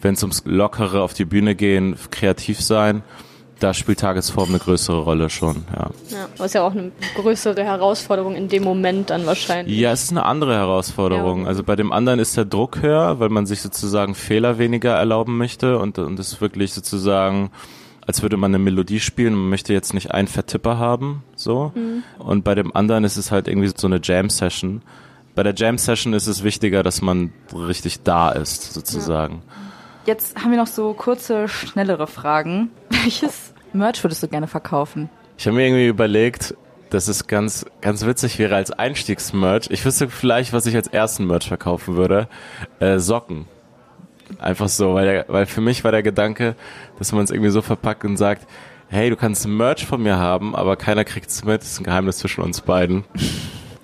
Wenn 0.00 0.14
es 0.14 0.22
ums 0.24 0.42
lockere 0.46 1.00
auf 1.00 1.14
die 1.14 1.24
Bühne 1.24 1.54
gehen, 1.54 1.94
kreativ 2.10 2.60
sein, 2.60 3.04
da 3.58 3.72
spielt 3.72 4.00
Tagesform 4.00 4.50
eine 4.50 4.58
größere 4.58 4.98
Rolle 4.98 5.30
schon, 5.30 5.64
ja. 5.74 5.90
Ja, 6.10 6.28
aber 6.34 6.44
ist 6.44 6.54
ja 6.54 6.62
auch 6.62 6.72
eine 6.72 6.92
größere 7.14 7.64
Herausforderung 7.64 8.34
in 8.34 8.48
dem 8.48 8.62
Moment 8.62 9.10
dann 9.10 9.24
wahrscheinlich. 9.24 9.78
Ja, 9.78 9.92
es 9.92 10.04
ist 10.04 10.10
eine 10.10 10.26
andere 10.26 10.54
Herausforderung. 10.54 11.42
Ja. 11.42 11.48
Also 11.48 11.62
bei 11.62 11.74
dem 11.74 11.90
anderen 11.92 12.18
ist 12.18 12.36
der 12.36 12.44
Druck 12.44 12.82
höher, 12.82 13.18
weil 13.18 13.30
man 13.30 13.46
sich 13.46 13.62
sozusagen 13.62 14.14
Fehler 14.14 14.58
weniger 14.58 14.94
erlauben 14.94 15.38
möchte 15.38 15.78
und, 15.78 15.98
und 15.98 16.18
es 16.18 16.34
ist 16.34 16.40
wirklich 16.40 16.74
sozusagen, 16.74 17.50
als 18.06 18.20
würde 18.22 18.36
man 18.36 18.50
eine 18.50 18.62
Melodie 18.62 19.00
spielen 19.00 19.32
und 19.34 19.40
man 19.40 19.50
möchte 19.50 19.72
jetzt 19.72 19.94
nicht 19.94 20.10
einen 20.10 20.28
Vertipper 20.28 20.78
haben, 20.78 21.24
so. 21.34 21.72
Und 22.18 22.44
bei 22.44 22.54
dem 22.54 22.76
anderen 22.76 23.04
ist 23.04 23.16
es 23.16 23.30
halt 23.30 23.48
irgendwie 23.48 23.72
so 23.74 23.86
eine 23.86 24.00
Jam-Session. 24.02 24.82
Bei 25.34 25.42
der 25.42 25.54
Jam-Session 25.54 26.12
ist 26.12 26.26
es 26.26 26.44
wichtiger, 26.44 26.82
dass 26.82 27.00
man 27.00 27.32
richtig 27.54 28.02
da 28.02 28.30
ist, 28.30 28.74
sozusagen. 28.74 29.42
Jetzt 30.06 30.36
haben 30.40 30.52
wir 30.52 30.58
noch 30.58 30.68
so 30.68 30.92
kurze, 30.92 31.48
schnellere 31.48 32.06
Fragen. 32.06 32.70
Welches 33.06 33.54
Merch 33.72 34.02
würdest 34.02 34.20
du 34.24 34.26
gerne 34.26 34.48
verkaufen? 34.48 35.08
Ich 35.38 35.46
habe 35.46 35.56
mir 35.56 35.66
irgendwie 35.66 35.86
überlegt, 35.86 36.56
dass 36.90 37.06
es 37.06 37.28
ganz, 37.28 37.64
ganz 37.80 38.04
witzig 38.04 38.40
wäre 38.40 38.56
als 38.56 38.72
Einstiegsmerch. 38.72 39.68
Ich 39.70 39.84
wüsste 39.84 40.08
vielleicht, 40.08 40.52
was 40.52 40.66
ich 40.66 40.74
als 40.74 40.88
ersten 40.88 41.24
Merch 41.24 41.46
verkaufen 41.46 41.94
würde. 41.94 42.26
Äh, 42.80 42.98
Socken. 42.98 43.46
Einfach 44.40 44.68
so, 44.68 44.94
weil, 44.94 45.06
der, 45.06 45.24
weil 45.28 45.46
für 45.46 45.60
mich 45.60 45.84
war 45.84 45.92
der 45.92 46.02
Gedanke, 46.02 46.56
dass 46.98 47.12
man 47.12 47.22
es 47.22 47.30
irgendwie 47.30 47.50
so 47.50 47.62
verpackt 47.62 48.04
und 48.04 48.16
sagt, 48.16 48.44
hey, 48.88 49.08
du 49.08 49.14
kannst 49.14 49.46
Merch 49.46 49.86
von 49.86 50.02
mir 50.02 50.16
haben, 50.16 50.56
aber 50.56 50.74
keiner 50.74 51.04
kriegt's 51.04 51.44
mit. 51.44 51.60
Das 51.60 51.70
ist 51.70 51.80
ein 51.80 51.84
Geheimnis 51.84 52.18
zwischen 52.18 52.40
uns 52.40 52.60
beiden. 52.60 53.04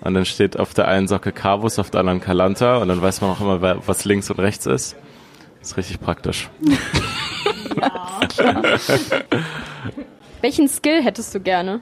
Und 0.01 0.15
dann 0.15 0.25
steht 0.25 0.59
auf 0.59 0.75
der 0.75 0.89
einen 0.89 1.07
Socke 1.07 1.31
Carvus, 1.31 1.79
auf 1.79 1.91
der 1.91 2.01
anderen 2.01 2.21
Kalanta 2.21 2.79
und 2.79 2.89
dann 2.89 3.01
weiß 3.01 3.21
man 3.21 3.31
auch 3.31 3.41
immer, 3.41 3.87
was 3.87 4.05
links 4.05 4.33
und 4.33 4.41
rechts 4.41 4.67
ist. 4.67 4.97
Das 5.61 5.71
ist 5.71 5.77
richtig 5.77 6.01
praktisch. 6.01 6.51
Welchen 10.41 10.69
Skill 10.69 11.03
hättest 11.03 11.35
du 11.35 11.41
gerne? 11.41 11.81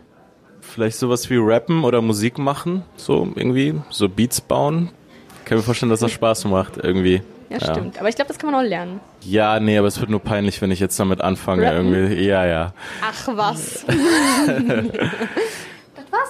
Vielleicht 0.61 0.99
sowas 0.99 1.29
wie 1.31 1.37
Rappen 1.37 1.85
oder 1.85 2.03
Musik 2.03 2.39
machen, 2.39 2.83
so 2.97 3.29
irgendwie, 3.35 3.75
so 3.91 4.09
Beats 4.09 4.41
bauen. 4.41 4.91
Ich 5.39 5.45
kann 5.47 5.59
mir 5.59 5.65
vorstellen, 5.65 5.91
dass 5.91 6.01
das 6.01 6.13
Spaß 6.13 6.45
macht, 6.45 6.77
irgendwie. 6.77 7.23
Ja, 7.49 7.59
stimmt. 7.59 7.99
Aber 7.99 8.09
ich 8.09 8.15
glaube, 8.15 8.29
das 8.29 8.39
kann 8.39 8.53
man 8.53 8.65
auch 8.65 8.69
lernen. 8.69 9.01
Ja, 9.23 9.59
nee, 9.59 9.77
aber 9.77 9.89
es 9.89 9.99
wird 9.99 10.09
nur 10.09 10.21
peinlich, 10.21 10.63
wenn 10.63 10.71
ich 10.71 10.79
jetzt 10.79 10.99
damit 11.01 11.21
anfange, 11.21 11.65
Rappen? 11.65 11.93
irgendwie. 11.93 12.23
Ja, 12.23 12.47
ja. 12.47 12.73
Ach 13.03 13.29
was. 13.35 13.85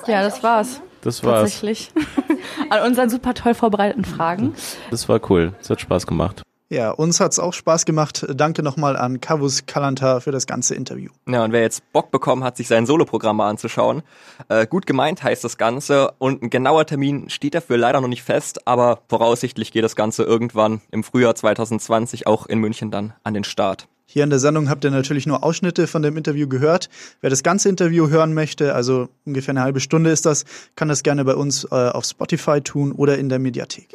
Ja, 0.07 0.23
das 0.23 0.43
war's. 0.43 0.81
Das 1.03 1.23
war's. 1.23 1.43
Tatsächlich. 1.43 1.91
An 2.71 2.83
unseren 2.87 3.11
super 3.11 3.35
toll 3.35 3.55
vorbereiteten 3.55 4.05
Fragen. 4.05 4.55
Das 4.91 5.09
war 5.09 5.21
cool. 5.31 5.53
Es 5.61 5.69
hat 5.69 5.81
Spaß 5.81 6.07
gemacht. 6.07 6.43
Ja, 6.73 6.93
uns 6.93 7.19
hat's 7.19 7.41
auch 7.41 7.53
Spaß 7.53 7.85
gemacht. 7.85 8.25
Danke 8.33 8.63
nochmal 8.63 8.97
an 8.97 9.21
Kavus 9.21 9.67
Kalanta 9.67 10.21
für 10.21 10.31
das 10.31 10.47
ganze 10.47 10.77
Interview. 10.77 11.11
Ja, 11.27 11.43
und 11.43 11.51
wer 11.51 11.63
jetzt 11.63 11.83
Bock 11.93 12.13
bekommen 12.13 12.45
hat, 12.45 12.57
sich 12.57 12.69
sein 12.69 12.87
Soloprogramm 12.87 13.39
mal 13.39 13.51
anzuschauen, 13.51 14.03
äh, 14.49 14.69
gut 14.69 14.87
gemeint 14.87 15.25
heißt 15.25 15.43
das 15.43 15.59
Ganze 15.59 16.13
und 16.19 16.45
ein 16.45 16.49
genauer 16.49 16.87
Termin 16.87 17.29
steht 17.29 17.57
dafür 17.57 17.77
leider 17.77 18.01
noch 18.01 18.07
nicht 18.07 18.23
fest, 18.23 18.69
aber 18.69 19.01
voraussichtlich 19.09 19.73
geht 19.73 19.83
das 19.83 19.97
Ganze 19.97 20.23
irgendwann 20.23 20.81
im 20.93 21.03
Frühjahr 21.03 21.35
2020 21.35 22.29
auch 22.29 22.47
in 22.47 22.61
München 22.61 22.93
dann 22.93 23.15
an 23.25 23.35
den 23.35 23.43
Start. 23.43 23.89
Hier 24.07 24.23
in 24.23 24.31
der 24.31 24.39
Sendung 24.39 24.69
habt 24.69 24.85
ihr 24.85 24.93
natürlich 24.93 25.27
nur 25.27 25.43
Ausschnitte 25.43 25.89
von 25.89 26.03
dem 26.03 26.17
Interview 26.17 26.47
gehört. 26.47 26.89
Wer 27.21 27.31
das 27.31 27.43
ganze 27.43 27.69
Interview 27.69 28.11
hören 28.11 28.33
möchte, 28.33 28.77
also 28.77 29.09
ungefähr 29.25 29.53
eine 29.53 29.63
halbe 29.63 29.81
Stunde 29.81 30.11
ist 30.11 30.25
das, 30.25 30.45
kann 30.77 30.87
das 30.87 31.03
gerne 31.03 31.25
bei 31.25 31.35
uns 31.35 31.65
äh, 31.65 31.75
auf 31.75 32.05
Spotify 32.05 32.61
tun 32.61 32.93
oder 32.93 33.19
in 33.19 33.29
der 33.29 33.41
Mediathek. 33.41 33.89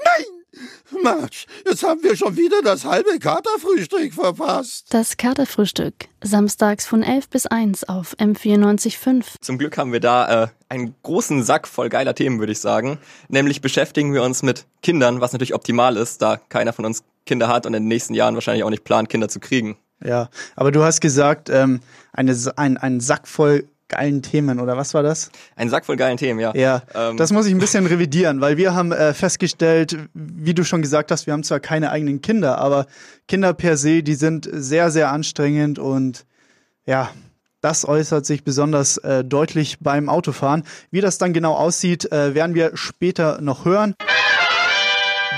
Mensch, 1.04 1.46
jetzt 1.66 1.84
haben 1.84 2.02
wir 2.04 2.16
schon 2.16 2.36
wieder 2.38 2.62
das 2.62 2.86
halbe 2.86 3.20
Katerfrühstück 3.20 4.14
verpasst. 4.14 4.88
Das 4.92 5.18
Katerfrühstück. 5.18 5.94
Samstags 6.24 6.86
von 6.86 7.04
11 7.04 7.30
bis 7.30 7.46
1 7.46 7.86
auf 7.86 8.16
M94.5. 8.18 9.26
Zum 9.42 9.58
Glück 9.58 9.78
haben 9.78 9.92
wir 9.92 10.00
da 10.00 10.44
äh, 10.44 10.48
einen 10.70 10.96
großen 11.04 11.44
Sack 11.44 11.68
voll 11.68 11.90
geiler 11.90 12.16
Themen, 12.16 12.40
würde 12.40 12.52
ich 12.52 12.60
sagen. 12.60 12.98
Nämlich 13.28 13.62
beschäftigen 13.62 14.14
wir 14.14 14.24
uns 14.24 14.44
mit 14.44 14.66
Kindern, 14.82 15.22
was 15.22 15.34
natürlich 15.34 15.54
optimal 15.54 15.98
ist, 15.98 16.22
da 16.22 16.38
keiner 16.38 16.74
von 16.74 16.86
uns 16.86 17.04
Kinder 17.26 17.48
hat 17.48 17.66
und 17.66 17.74
in 17.74 17.84
den 17.84 17.88
nächsten 17.88 18.14
Jahren 18.14 18.36
wahrscheinlich 18.36 18.64
auch 18.64 18.70
nicht 18.70 18.84
plant, 18.84 19.10
Kinder 19.10 19.30
zu 19.30 19.40
kriegen. 19.40 19.78
Ja, 20.04 20.30
aber 20.56 20.72
du 20.72 20.84
hast 20.84 21.02
gesagt, 21.02 21.50
ähm, 21.50 21.80
eine, 22.14 22.36
ein, 22.58 22.78
ein 22.78 23.00
Sack 23.00 23.28
voll 23.28 23.68
geilen 23.88 24.22
Themen, 24.22 24.60
oder 24.60 24.78
was 24.78 24.94
war 24.94 25.04
das? 25.04 25.32
Ein 25.56 25.70
Sack 25.70 25.86
voll 25.86 25.96
geilen 25.96 26.18
Themen, 26.18 26.40
ja. 26.40 26.54
Ja, 26.56 26.82
Ähm, 26.94 27.18
das 27.18 27.32
muss 27.32 27.46
ich 27.46 27.54
ein 27.54 27.60
bisschen 27.60 27.86
revidieren, 27.86 28.42
weil 28.42 28.58
wir 28.58 28.74
haben 28.74 28.92
äh, 28.92 29.14
festgestellt, 29.14 29.98
wie 30.14 30.54
du 30.54 30.64
schon 30.64 30.82
gesagt 30.82 31.12
hast, 31.12 31.28
wir 31.28 31.34
haben 31.34 31.44
zwar 31.44 31.60
keine 31.60 31.92
eigenen 31.92 32.22
Kinder, 32.22 32.58
aber 32.58 32.88
Kinder 33.28 33.54
per 33.54 33.78
se, 33.78 34.02
die 34.04 34.16
sind 34.16 34.50
sehr, 34.52 34.92
sehr 34.92 35.12
anstrengend 35.12 35.80
und 35.80 36.26
ja, 36.86 37.10
das 37.62 37.88
äußert 37.88 38.26
sich 38.26 38.44
besonders 38.44 38.98
äh, 38.98 39.24
deutlich 39.24 39.80
beim 39.80 40.08
Autofahren. 40.08 40.64
Wie 40.92 41.02
das 41.02 41.18
dann 41.18 41.34
genau 41.34 41.54
aussieht, 41.54 42.12
äh, 42.12 42.36
werden 42.36 42.54
wir 42.54 42.72
später 42.78 43.42
noch 43.42 43.66
hören. 43.66 43.96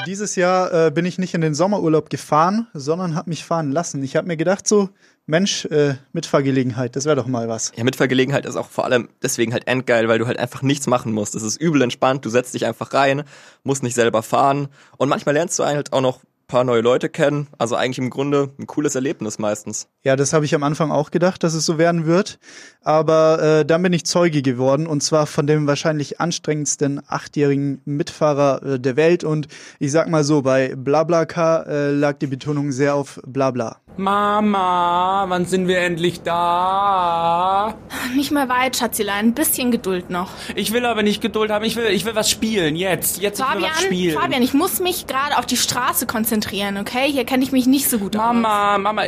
Dieses 0.05 0.35
Jahr 0.35 0.87
äh, 0.87 0.91
bin 0.91 1.05
ich 1.05 1.17
nicht 1.17 1.33
in 1.33 1.41
den 1.41 1.53
Sommerurlaub 1.53 2.09
gefahren, 2.09 2.67
sondern 2.73 3.15
habe 3.15 3.29
mich 3.29 3.43
fahren 3.43 3.71
lassen. 3.71 4.03
Ich 4.03 4.15
habe 4.15 4.27
mir 4.27 4.37
gedacht 4.37 4.67
so, 4.67 4.89
Mensch, 5.29 5.65
äh, 5.65 5.95
Mitfahrgelegenheit, 6.13 6.95
das 6.95 7.03
wäre 7.03 7.17
doch 7.17 7.27
mal 7.27 7.49
was. 7.49 7.73
Ja, 7.75 7.83
Mitfahrgelegenheit 7.83 8.45
ist 8.45 8.55
auch 8.55 8.69
vor 8.69 8.85
allem 8.85 9.09
deswegen 9.21 9.51
halt 9.51 9.67
endgeil, 9.67 10.07
weil 10.07 10.19
du 10.19 10.25
halt 10.25 10.39
einfach 10.39 10.61
nichts 10.61 10.87
machen 10.87 11.11
musst. 11.11 11.35
Es 11.35 11.43
ist 11.43 11.57
übel 11.57 11.81
entspannt, 11.81 12.23
du 12.23 12.29
setzt 12.29 12.53
dich 12.53 12.65
einfach 12.65 12.93
rein, 12.93 13.23
musst 13.63 13.83
nicht 13.83 13.93
selber 13.95 14.23
fahren 14.23 14.69
und 14.95 15.09
manchmal 15.09 15.35
lernst 15.35 15.59
du 15.59 15.65
halt 15.65 15.91
auch 15.91 15.99
noch 15.99 16.21
paar 16.47 16.63
neue 16.63 16.81
Leute 16.81 17.09
kennen. 17.09 17.47
Also 17.57 17.75
eigentlich 17.75 17.97
im 17.97 18.09
Grunde 18.09 18.53
ein 18.57 18.67
cooles 18.67 18.95
Erlebnis 18.95 19.37
meistens. 19.37 19.89
Ja, 20.03 20.15
das 20.15 20.31
habe 20.31 20.45
ich 20.45 20.55
am 20.55 20.63
Anfang 20.63 20.91
auch 20.91 21.11
gedacht, 21.11 21.43
dass 21.43 21.53
es 21.53 21.65
so 21.65 21.77
werden 21.77 22.05
wird. 22.05 22.39
Aber 22.81 23.41
äh, 23.41 23.65
dann 23.65 23.83
bin 23.83 23.91
ich 23.91 24.05
Zeuge 24.05 24.41
geworden 24.41 24.87
und 24.87 25.03
zwar 25.03 25.27
von 25.27 25.45
dem 25.45 25.67
wahrscheinlich 25.67 26.21
anstrengendsten 26.21 27.01
achtjährigen 27.05 27.81
Mitfahrer 27.83 28.63
äh, 28.63 28.79
der 28.79 28.95
Welt. 28.95 29.25
Und 29.25 29.47
ich 29.79 29.91
sag 29.91 30.07
mal 30.07 30.23
so, 30.23 30.41
bei 30.41 30.73
BlaBlaCar 30.75 31.67
äh, 31.67 31.91
lag 31.91 32.17
die 32.19 32.27
Betonung 32.27 32.71
sehr 32.71 32.95
auf 32.95 33.19
Blabla. 33.25 33.81
Mama, 33.97 35.25
wann 35.27 35.45
sind 35.45 35.67
wir 35.67 35.79
endlich 35.79 36.21
da? 36.21 37.73
Nicht 38.15 38.31
mehr 38.31 38.47
weit, 38.47 38.77
Schatzilein. 38.77 39.27
Ein 39.27 39.33
bisschen 39.33 39.71
Geduld 39.71 40.11
noch. 40.11 40.29
Ich 40.55 40.71
will 40.71 40.85
aber 40.85 41.01
nicht 41.01 41.19
Geduld 41.19 41.49
haben. 41.49 41.65
Ich 41.65 41.75
will, 41.75 41.87
ich 41.87 42.05
will 42.05 42.13
was 42.13 42.29
spielen. 42.29 42.75
Jetzt. 42.75 43.19
Jetzt 43.19 43.39
ich 43.39 43.45
will 43.45 43.63
was 43.63 43.69
Fabian, 43.69 43.85
spielen. 43.85 44.19
Fabian, 44.19 44.41
ich 44.43 44.53
muss 44.53 44.79
mich 44.79 45.07
gerade 45.07 45.37
auf 45.37 45.47
die 45.47 45.57
Straße 45.57 46.05
konzentrieren, 46.05 46.36
okay? 46.77 47.11
Hier 47.11 47.25
kenne 47.25 47.43
ich 47.43 47.51
mich 47.51 47.65
nicht 47.67 47.89
so 47.89 47.99
gut 47.99 48.15
aus. 48.15 48.21
Mama, 48.21 48.77
Mama, 48.77 49.03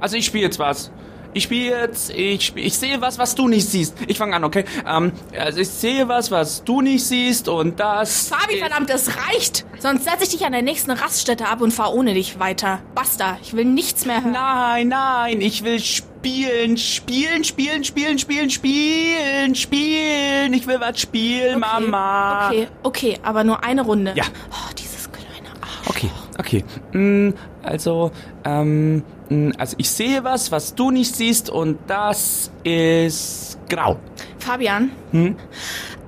also 0.00 0.16
ich 0.16 0.26
spiele 0.26 0.44
jetzt 0.44 0.58
was. 0.58 0.90
Ich 1.36 1.42
spiele 1.42 1.82
jetzt, 1.82 2.08
ich 2.08 2.46
spiel, 2.46 2.64
ich 2.64 2.78
sehe 2.78 2.98
was, 3.02 3.18
was 3.18 3.34
du 3.34 3.46
nicht 3.46 3.68
siehst. 3.68 3.94
Ich 4.06 4.16
fange 4.16 4.34
an, 4.34 4.44
okay? 4.44 4.64
Ähm, 4.86 5.12
also 5.38 5.60
ich 5.60 5.68
sehe 5.68 6.08
was, 6.08 6.30
was 6.30 6.64
du 6.64 6.80
nicht 6.80 7.04
siehst 7.04 7.46
und 7.48 7.78
das. 7.78 8.28
Fabi, 8.28 8.56
verdammt, 8.56 8.88
es 8.88 9.10
reicht! 9.14 9.66
Sonst 9.78 10.04
setze 10.04 10.24
ich 10.24 10.30
dich 10.30 10.46
an 10.46 10.52
der 10.52 10.62
nächsten 10.62 10.92
Raststätte 10.92 11.46
ab 11.46 11.60
und 11.60 11.72
fahr 11.72 11.92
ohne 11.92 12.14
dich 12.14 12.38
weiter. 12.38 12.78
Basta, 12.94 13.36
ich 13.42 13.54
will 13.54 13.66
nichts 13.66 14.06
mehr 14.06 14.22
hören. 14.22 14.32
Nein, 14.32 14.88
nein, 14.88 15.40
ich 15.42 15.62
will 15.62 15.78
spielen, 15.78 16.78
spielen, 16.78 17.44
spielen, 17.44 17.84
spielen, 17.84 18.18
spielen, 18.18 18.48
spielen, 18.48 19.54
spielen. 19.54 20.54
Ich 20.54 20.66
will 20.66 20.80
was 20.80 20.98
spielen, 20.98 21.60
Mama. 21.60 22.48
Okay, 22.48 22.68
okay, 22.82 23.18
aber 23.22 23.44
nur 23.44 23.62
eine 23.62 23.82
Runde. 23.82 24.14
Ja. 24.16 24.24
Oh, 24.50 24.72
dieses 24.78 25.12
kleine 25.12 25.50
Okay, 25.86 26.10
okay. 26.38 26.64
Mm, 26.92 27.30
also, 27.62 28.10
ähm, 28.44 29.02
mm, 29.28 29.50
also 29.58 29.74
ich 29.78 29.90
sehe 29.90 30.22
was, 30.24 30.50
was 30.52 30.74
du 30.74 30.90
nicht 30.90 31.14
siehst 31.14 31.50
und 31.50 31.78
das 31.86 32.50
ist 32.64 33.58
grau. 33.68 33.96
Fabian, 34.38 34.90
Hm? 35.10 35.36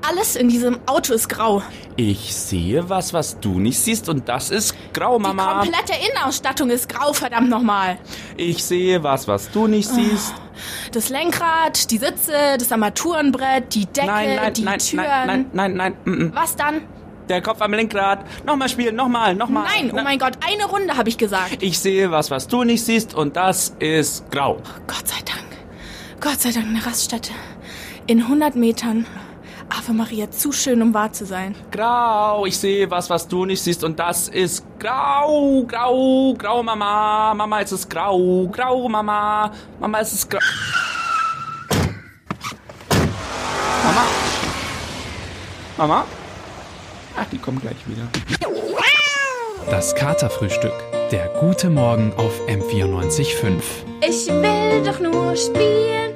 alles 0.09 0.37
in 0.37 0.49
diesem 0.49 0.79
Auto 0.87 1.13
ist 1.13 1.29
grau. 1.29 1.61
Ich 1.97 2.33
sehe 2.37 2.89
was, 2.89 3.13
was 3.13 3.41
du 3.41 3.59
nicht 3.59 3.79
siehst 3.81 4.09
und 4.09 4.29
das 4.29 4.51
ist 4.51 4.75
grau, 4.95 5.19
Mama. 5.19 5.63
Die 5.65 5.71
komplette 5.71 5.99
Innenausstattung 6.09 6.71
ist 6.71 6.89
grau, 6.89 7.13
verdammt 7.13 7.51
nochmal. 7.51 7.99
Ich 8.37 8.63
sehe 8.65 9.03
was, 9.03 9.27
was 9.27 9.51
du 9.51 9.67
nicht 9.67 9.89
siehst. 9.89 10.33
Das 10.93 11.09
Lenkrad, 11.09 11.91
die 11.91 11.99
Sitze, 11.99 12.33
das 12.59 12.71
Armaturenbrett, 12.71 13.75
die 13.75 13.87
Decke, 13.87 14.07
Nein, 14.07 14.37
nein, 14.37 14.53
die 14.55 14.63
nein, 14.63 14.79
Türen. 14.79 15.05
nein, 15.05 15.27
nein, 15.53 15.75
nein, 15.75 15.97
nein. 16.05 16.15
mm. 16.29 16.33
Was 16.35 16.55
dann? 16.57 16.83
Der 17.29 17.43
Kopf 17.43 17.61
am 17.61 17.75
Lenkrad. 17.75 18.25
Nochmal 18.47 18.69
spielen, 18.69 18.97
nochmal, 18.97 19.35
nochmal. 19.35 19.65
Nein, 19.65 19.91
oh 19.93 20.03
mein 20.03 20.19
Gott, 20.19 20.39
eine 20.47 20.65
Runde 20.65 20.97
habe 20.97 21.11
ich 21.11 21.19
gesagt. 21.19 21.63
Ich 21.63 21.79
sehe 21.79 22.11
was, 22.11 22.31
was 22.31 22.49
du 22.49 22.65
nicht 22.65 22.85
siehst 22.85 23.15
und 23.15 23.37
das 23.37 23.75
ist 23.79 24.31
grau. 24.31 24.63
Gott 24.87 25.07
sei 25.07 25.19
Dank. 25.25 25.47
Gott 26.21 26.41
sei 26.41 26.53
Dank 26.53 26.67
eine 26.67 26.85
Raststätte. 26.85 27.33
In 28.07 28.23
100 28.23 28.57
Metern. 28.57 29.07
Ave 29.69 29.93
Maria, 29.93 30.31
zu 30.31 30.51
schön, 30.51 30.81
um 30.81 30.95
wahr 30.95 31.13
zu 31.13 31.27
sein. 31.27 31.55
Grau, 31.71 32.47
ich 32.47 32.57
sehe 32.57 32.91
was, 32.91 33.11
was 33.11 33.29
du 33.29 33.45
nicht 33.45 33.61
siehst 33.61 33.85
und 33.85 33.99
das 33.99 34.29
ist 34.29 34.65
grau, 34.79 35.63
grau, 35.65 36.35
grau, 36.39 36.63
Mama. 36.63 37.35
Mama, 37.35 37.61
es 37.61 37.73
ist 37.73 37.91
grau, 37.91 38.49
grau, 38.49 38.89
Mama. 38.89 39.53
Mama, 39.79 40.01
es 40.01 40.15
ist 40.15 40.31
grau. 40.31 40.41
Mama? 43.85 44.05
Mama? 45.77 46.05
Ach, 47.21 47.27
die 47.33 47.39
kommen 47.39 47.61
gleich 47.61 47.77
wieder. 47.89 48.07
Das 49.69 49.97
Katerfrühstück. 49.97 50.73
Der 51.11 51.27
gute 51.41 51.69
Morgen 51.69 52.13
auf 52.17 52.41
M94.5. 52.47 53.61
Ich 54.07 54.29
will 54.29 54.85
doch 54.85 55.01
nur 55.01 55.35
spielen. 55.35 56.15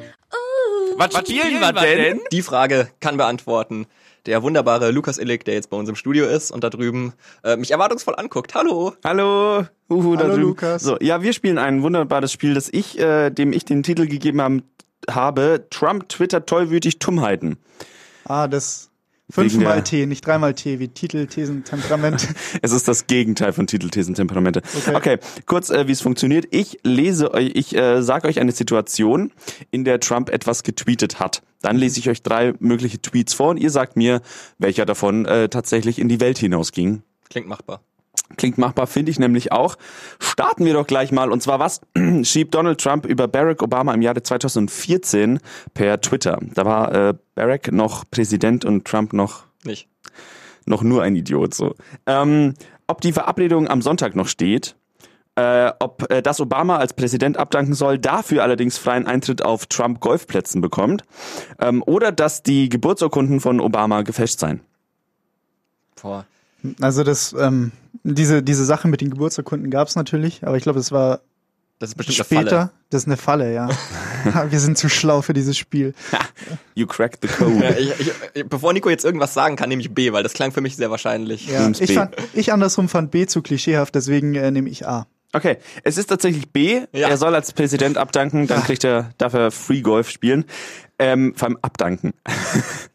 Was, 0.97 1.12
was 1.12 1.28
spielen 1.28 1.61
wir 1.61 1.73
denn? 1.73 2.21
Die 2.30 2.42
Frage 2.42 2.88
kann 3.00 3.16
beantworten 3.16 3.87
der 4.26 4.44
wunderbare 4.44 4.92
Lukas 4.92 5.18
Illig, 5.18 5.44
der 5.44 5.54
jetzt 5.54 5.71
bei 5.71 5.76
uns 5.76 5.88
im 5.88 5.97
Studio 5.97 6.26
ist 6.26 6.52
und 6.52 6.62
da 6.62 6.71
drüben 6.71 7.14
äh, 7.42 7.56
mich 7.56 7.73
erwartungsvoll 7.73 8.14
anguckt. 8.16 8.54
Hallo. 8.54 8.92
Hallo. 9.04 9.66
Uhu, 9.90 10.14
da 10.14 10.23
Hallo, 10.23 10.35
drüben. 10.35 10.49
Lukas. 10.50 10.82
So, 10.82 10.97
ja, 11.00 11.21
wir 11.21 11.32
spielen 11.32 11.59
ein 11.59 11.82
wunderbares 11.82 12.30
Spiel, 12.30 12.54
das 12.54 12.68
ich, 12.73 13.00
äh, 13.00 13.30
dem 13.30 13.52
ich 13.52 13.64
den 13.64 13.82
Titel 13.82 14.06
gegeben 14.06 14.40
haben, 14.40 14.62
habe. 15.11 15.66
Trump 15.71 16.09
twittert 16.09 16.49
tollwütig 16.49 17.00
Tummheiten. 17.00 17.56
Ah, 18.25 18.47
das 18.47 18.92
fünfmal 19.31 19.83
T, 19.83 20.07
nicht 20.07 20.26
dreimal 20.26 20.55
T, 20.55 20.79
wie 20.79 20.88
Titel, 20.88 21.26
Thesen, 21.26 21.64
Temperament. 21.64 22.29
Es 22.62 22.73
ist 22.73 22.87
das 22.88 23.07
Gegenteil 23.07 23.52
von 23.52 23.67
Titel, 23.67 23.88
Thesen, 23.88 24.14
Temperamente. 24.14 24.62
Okay. 24.76 24.95
Okay, 24.95 25.19
kurz, 25.47 25.71
äh, 25.71 25.87
wie 25.88 25.93
es 25.93 26.00
funktioniert. 26.00 26.47
Ich 26.50 26.79
lese 26.83 27.33
euch, 27.33 27.52
ich 27.55 27.75
äh, 27.76 28.02
sage 28.02 28.29
euch 28.29 28.41
eine 28.41 28.52
Situation, 28.52 29.33
in 29.71 29.85
der 29.85 30.00
Trump 30.00 30.31
etwas 30.31 30.62
getweetet 30.62 31.19
hat. 31.21 31.43
Dann 31.61 31.76
lese 31.76 31.99
ich 32.00 32.09
euch 32.09 32.23
drei 32.23 32.55
mögliche 32.59 33.00
Tweets 33.00 33.35
vor 33.35 33.50
und 33.50 33.57
ihr 33.57 33.71
sagt 33.71 33.97
mir, 33.97 34.21
welcher 34.59 34.87
davon 34.87 35.25
äh, 35.26 35.49
tatsächlich 35.49 35.99
in 35.99 36.09
die 36.09 36.21
Welt 36.21 36.38
hinausging. 36.38 37.02
Klingt 37.31 37.49
machbar. 37.49 37.83
Klingt 38.37 38.59
machbar, 38.59 38.87
finde 38.87 39.11
ich 39.11 39.19
nämlich 39.19 39.53
auch. 39.53 39.77
Starten 40.19 40.65
wir 40.65 40.73
doch 40.75 40.87
gleich 40.87 41.12
mal. 41.12 41.31
Und 41.31 41.43
zwar 41.43 41.59
was 41.59 41.81
schrieb 42.23 42.51
Donald 42.53 42.81
Trump 42.81 43.07
über 43.07 43.29
Barack 43.29 43.62
Obama 43.62 43.95
im 43.95 44.03
Jahre 44.03 44.23
2014 44.23 45.41
per 45.75 46.01
Twitter. 46.01 46.39
Da 46.55 46.65
war 46.65 46.95
äh, 46.95 47.15
Barack 47.35 47.73
noch 47.73 48.05
Präsident 48.11 48.65
und 48.65 48.85
Trump 48.87 49.12
noch 49.12 49.45
Nicht. 49.65 49.89
noch 50.67 50.83
nur 50.83 51.03
ein 51.03 51.17
Idiot. 51.17 51.55
So. 51.55 51.75
Ähm, 52.07 52.55
ob 52.87 53.01
die 53.01 53.12
Verabredung 53.12 53.69
am 53.69 53.83
Sonntag 53.83 54.17
noch 54.17 54.29
steht, 54.29 54.77
äh, 55.35 55.73
ob 55.79 56.11
äh, 56.11 56.23
das 56.23 56.41
Obama 56.41 56.77
als 56.77 56.93
Präsident 56.93 57.39
abdanken 57.39 57.75
soll, 57.75 57.99
dafür 57.99 58.43
allerdings 58.43 58.79
freien 58.79 59.07
Eintritt 59.07 59.43
auf 59.43 59.67
Trump 59.67 60.01
Golfplätzen 60.01 60.61
bekommt, 60.61 61.05
ähm, 61.59 61.83
oder 61.87 62.12
dass 62.12 62.43
die 62.43 62.69
Geburtsurkunden 62.69 63.41
von 63.41 63.61
Obama 63.61 64.03
gefälscht 64.03 64.39
seien. 64.39 64.61
Boah. 66.01 66.27
Also 66.81 67.03
das, 67.03 67.35
ähm, 67.39 67.73
diese, 68.04 68.42
diese 68.42 68.64
Sache 68.64 68.88
mit 68.88 69.00
den 69.00 69.11
Geburtsurkunden 69.11 69.71
gab 69.71 69.88
es 69.88 69.97
natürlich, 69.97 70.47
aber 70.47 70.56
ich 70.56 70.62
glaube, 70.62 70.80
es 70.80 70.92
war 70.92 71.21
Das 71.78 71.90
ist 71.90 71.94
bestimmt 71.97 72.16
später. 72.16 72.40
eine 72.40 72.50
Falle. 72.50 72.71
Das 72.90 73.02
ist 73.02 73.06
eine 73.09 73.16
Falle, 73.16 73.54
ja. 73.54 73.68
Wir 74.50 74.61
sind 74.61 74.76
zu 74.78 74.88
schlau 74.88 75.23
für 75.23 75.32
dieses 75.32 75.56
Spiel. 75.56 75.94
You 76.75 76.87
cracked 76.87 77.21
the 77.23 77.28
code. 77.28 77.62
Ja, 77.62 77.71
ich, 77.71 78.12
ich, 78.35 78.49
bevor 78.49 78.73
Nico 78.73 78.90
jetzt 78.90 79.04
irgendwas 79.04 79.35
sagen 79.35 79.56
kann, 79.56 79.68
nehme 79.68 79.82
ich 79.82 79.92
B, 79.94 80.12
weil 80.12 80.23
das 80.23 80.32
klang 80.32 80.52
für 80.52 80.61
mich 80.61 80.76
sehr 80.76 80.90
wahrscheinlich. 80.90 81.49
Ja, 81.49 81.71
ich, 81.71 81.92
fand, 81.94 82.14
ich 82.35 82.52
andersrum 82.52 82.88
fand 82.88 83.11
B 83.11 83.26
zu 83.26 83.42
klischeehaft, 83.42 83.94
deswegen 83.94 84.35
äh, 84.35 84.50
nehme 84.50 84.68
ich 84.68 84.87
A. 84.87 85.06
Okay, 85.35 85.56
es 85.82 85.97
ist 85.97 86.06
tatsächlich 86.06 86.50
B. 86.50 86.82
Er 86.92 87.16
soll 87.16 87.35
als 87.35 87.52
Präsident 87.52 87.97
abdanken, 87.97 88.47
dann 88.47 88.62
kriegt 88.64 88.85
er, 88.85 89.12
darf 89.16 89.32
er 89.32 89.50
Free 89.50 89.80
Golf 89.80 90.11
spielen. 90.11 90.44
Ähm, 90.99 91.32
vor 91.35 91.49
allem 91.49 91.59
abdanken. 91.62 92.12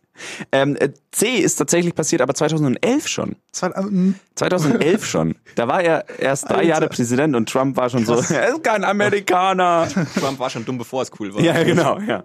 ähm, 0.52 0.76
äh, 0.76 0.90
C 1.12 1.38
ist 1.38 1.56
tatsächlich 1.56 1.96
passiert, 1.96 2.22
aber 2.22 2.34
2011 2.34 3.08
schon. 3.08 3.36
Zwei, 3.52 3.72
ähm, 3.76 4.16
2011 4.36 5.06
schon. 5.06 5.36
Da 5.56 5.68
war 5.68 5.82
er 5.82 6.06
erst 6.20 6.50
drei 6.50 6.56
Alter. 6.56 6.68
Jahre 6.68 6.88
Präsident 6.90 7.36
und 7.36 7.50
Trump 7.50 7.78
war 7.78 7.90
schon 7.90 8.06
Krass. 8.06 8.30
so, 8.30 8.34
er 8.36 8.50
ist 8.50 8.64
kein 8.64 8.84
Amerikaner. 8.84 9.88
Trump 10.20 10.40
war 10.40 10.50
schon 10.50 10.66
dumm, 10.66 10.78
bevor 10.78 11.02
es 11.02 11.12
cool 11.20 11.34
war. 11.34 11.42
ja, 11.42 11.64
genau, 11.64 12.00
ja. 12.00 12.24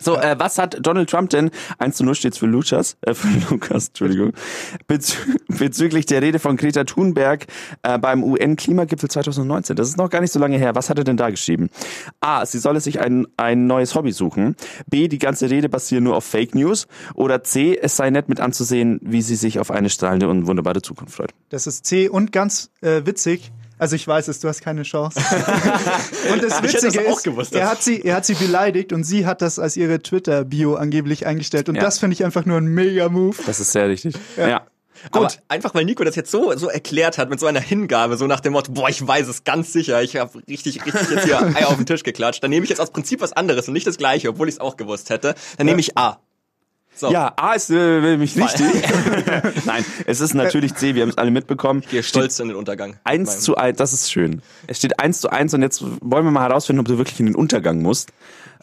So, 0.00 0.16
äh, 0.16 0.36
was 0.38 0.58
hat 0.58 0.78
Donald 0.80 1.10
Trump 1.10 1.30
denn, 1.30 1.50
1 1.78 1.96
zu 1.96 2.04
0 2.04 2.14
steht's 2.14 2.38
für 2.38 2.46
Lukas, 2.46 2.96
äh, 3.02 3.14
für 3.14 3.28
Lukas, 3.50 3.88
Entschuldigung, 3.88 4.32
bezü 4.86 5.16
bezüglich 5.48 6.06
der 6.06 6.22
Rede 6.22 6.38
von 6.38 6.56
Greta 6.56 6.84
Thunberg 6.84 7.46
äh, 7.82 7.98
beim 7.98 8.22
UN-Klimagipfel 8.22 9.10
2019. 9.10 9.74
Das 9.74 9.88
ist 9.88 9.96
noch 9.96 10.08
gar 10.08 10.20
nicht 10.20 10.32
so 10.32 10.38
lange 10.38 10.56
her. 10.56 10.74
Was 10.74 10.88
hat 10.88 10.98
er 10.98 11.04
denn 11.04 11.16
da 11.16 11.30
geschrieben? 11.30 11.68
A, 12.20 12.46
sie 12.46 12.58
solle 12.58 12.80
sich 12.80 13.00
ein, 13.00 13.26
ein 13.36 13.66
neues 13.66 13.94
Hobby 13.94 14.12
suchen. 14.12 14.54
B, 14.86 15.08
die 15.08 15.18
ganze 15.18 15.50
Rede 15.50 15.68
basiere 15.68 16.00
nur 16.00 16.16
auf 16.16 16.24
Fake 16.24 16.54
News. 16.54 16.86
Oder 17.14 17.42
C, 17.42 17.76
es 17.80 17.96
sei 17.96 18.10
nett 18.10 18.28
mit 18.28 18.40
anzusehen, 18.40 19.00
wie 19.02 19.22
sie 19.22 19.36
sich 19.36 19.58
auf 19.58 19.70
eine 19.70 19.90
strahlende 19.90 20.28
und 20.28 20.46
wunderbare 20.46 20.82
Zukunft 20.82 21.16
freut. 21.16 21.32
Das 21.48 21.66
ist 21.66 21.86
C 21.86 22.08
und 22.08 22.30
ganz 22.30 22.70
äh, 22.80 23.04
witzig. 23.04 23.50
Also 23.78 23.96
ich 23.96 24.06
weiß 24.06 24.28
es, 24.28 24.40
du 24.40 24.48
hast 24.48 24.60
keine 24.62 24.82
Chance. 24.82 25.18
und 26.32 26.42
das 26.42 26.62
Witzige 26.62 26.92
das 27.02 27.06
auch 27.06 27.16
ist, 27.18 27.22
gewusst, 27.24 27.54
er 27.54 27.70
hat 27.70 27.82
sie, 27.82 28.02
er 28.02 28.16
hat 28.16 28.26
sie 28.26 28.34
beleidigt 28.34 28.92
und 28.92 29.04
sie 29.04 29.26
hat 29.26 29.42
das 29.42 29.58
als 29.58 29.76
ihre 29.76 30.00
Twitter-Bio 30.02 30.74
angeblich 30.74 31.26
eingestellt. 31.26 31.68
Und 31.68 31.76
Ja. 31.76 31.82
das 31.82 31.98
finde 31.98 32.14
ich 32.14 32.24
einfach 32.24 32.44
nur 32.44 32.58
ein 32.58 32.66
Mega-Move. 32.66 33.36
Das 33.46 33.60
ist 33.60 33.72
sehr 33.72 33.88
richtig. 33.88 34.14
ja. 34.36 34.66
Gut. 35.12 35.22
Aber 35.22 35.32
einfach 35.46 35.74
weil 35.74 35.84
Nico 35.84 36.02
das 36.02 36.16
jetzt 36.16 36.30
so, 36.30 36.56
so 36.56 36.68
erklärt 36.68 37.18
hat, 37.18 37.30
mit 37.30 37.38
so 37.38 37.46
einer 37.46 37.60
Hingabe, 37.60 38.16
so 38.16 38.26
nach 38.26 38.40
dem 38.40 38.52
Motto, 38.54 38.72
boah, 38.72 38.88
ich 38.88 39.06
weiß 39.06 39.28
es 39.28 39.44
ganz 39.44 39.72
sicher, 39.72 40.02
ich 40.02 40.16
habe 40.16 40.40
richtig, 40.48 40.84
richtig 40.84 41.10
jetzt 41.10 41.24
hier 41.24 41.40
Eier 41.56 41.68
auf 41.68 41.76
den 41.76 41.86
Tisch 41.86 42.02
geklatscht, 42.02 42.42
dann 42.42 42.50
nehme 42.50 42.64
ich 42.64 42.70
jetzt 42.70 42.80
aus 42.80 42.90
Prinzip 42.90 43.20
was 43.20 43.32
anderes 43.32 43.68
und 43.68 43.74
nicht 43.74 43.86
das 43.86 43.96
gleiche, 43.96 44.28
obwohl 44.28 44.48
ich 44.48 44.56
es 44.56 44.60
auch 44.60 44.76
gewusst 44.76 45.10
hätte. 45.10 45.34
Dann 45.56 45.66
nehme 45.66 45.80
ich 45.80 45.96
A. 45.96 46.18
So. 46.98 47.12
Ja, 47.12 47.32
A 47.36 47.52
ist 47.54 47.70
äh, 47.70 48.00
nämlich 48.00 48.36
richtig. 48.36 48.66
Nein, 49.66 49.84
es 50.06 50.20
ist 50.20 50.34
natürlich 50.34 50.74
C, 50.74 50.94
wir 50.96 51.02
haben 51.02 51.10
es 51.10 51.16
alle 51.18 51.30
mitbekommen. 51.30 51.80
Ich 51.84 51.90
gehe 51.90 52.02
stolz 52.02 52.40
in 52.40 52.48
den 52.48 52.56
Untergang. 52.56 52.90
mit 52.90 52.98
1 53.04 53.28
meinem- 53.30 53.40
zu 53.40 53.56
1, 53.56 53.76
das 53.78 53.92
ist 53.92 54.10
schön. 54.10 54.42
Es 54.66 54.78
steht 54.78 54.98
1 54.98 55.20
zu 55.20 55.30
1 55.30 55.54
und 55.54 55.62
jetzt 55.62 55.80
wollen 55.82 56.24
wir 56.24 56.32
mal 56.32 56.42
herausfinden, 56.48 56.80
ob 56.80 56.86
du 56.86 56.98
wirklich 56.98 57.20
in 57.20 57.26
den 57.26 57.36
Untergang 57.36 57.82
musst. 57.82 58.10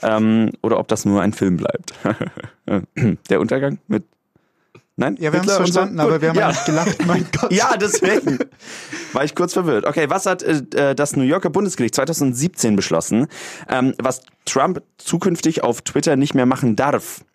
Ähm, 0.01 0.51
oder 0.61 0.79
ob 0.79 0.89
das 0.89 1.05
nur 1.05 1.21
ein 1.21 1.31
Film 1.31 1.55
bleibt. 1.55 1.93
Der 3.29 3.39
Untergang 3.39 3.79
mit. 3.87 4.03
Nein? 4.97 5.17
Ja, 5.19 5.34
wir 5.34 5.39
haben 5.39 5.49
es 5.49 5.55
verstanden, 5.55 5.99
aber 5.99 6.21
wir 6.21 6.29
haben 6.29 6.38
ja. 6.38 6.47
ja 6.47 6.53
nicht 6.53 6.65
gelacht, 6.65 7.05
mein 7.05 7.27
Gott. 7.39 7.51
Ja, 7.51 7.75
deswegen 7.75 8.39
war 9.12 9.25
ich 9.25 9.36
kurz 9.36 9.51
verwirrt. 9.51 9.86
Okay, 9.86 10.10
was 10.10 10.25
hat 10.25 10.41
äh, 10.41 10.95
das 10.95 11.17
New 11.17 11.23
Yorker 11.23 11.49
Bundesgericht 11.49 11.95
2017 11.95 12.77
beschlossen, 12.77 13.27
ähm, 13.67 13.93
was 14.01 14.21
Trump 14.45 14.81
zukünftig 14.97 15.63
auf 15.63 15.81
Twitter 15.81 16.15
nicht 16.15 16.34
mehr 16.34 16.45
machen 16.45 16.77
darf? 16.77 17.25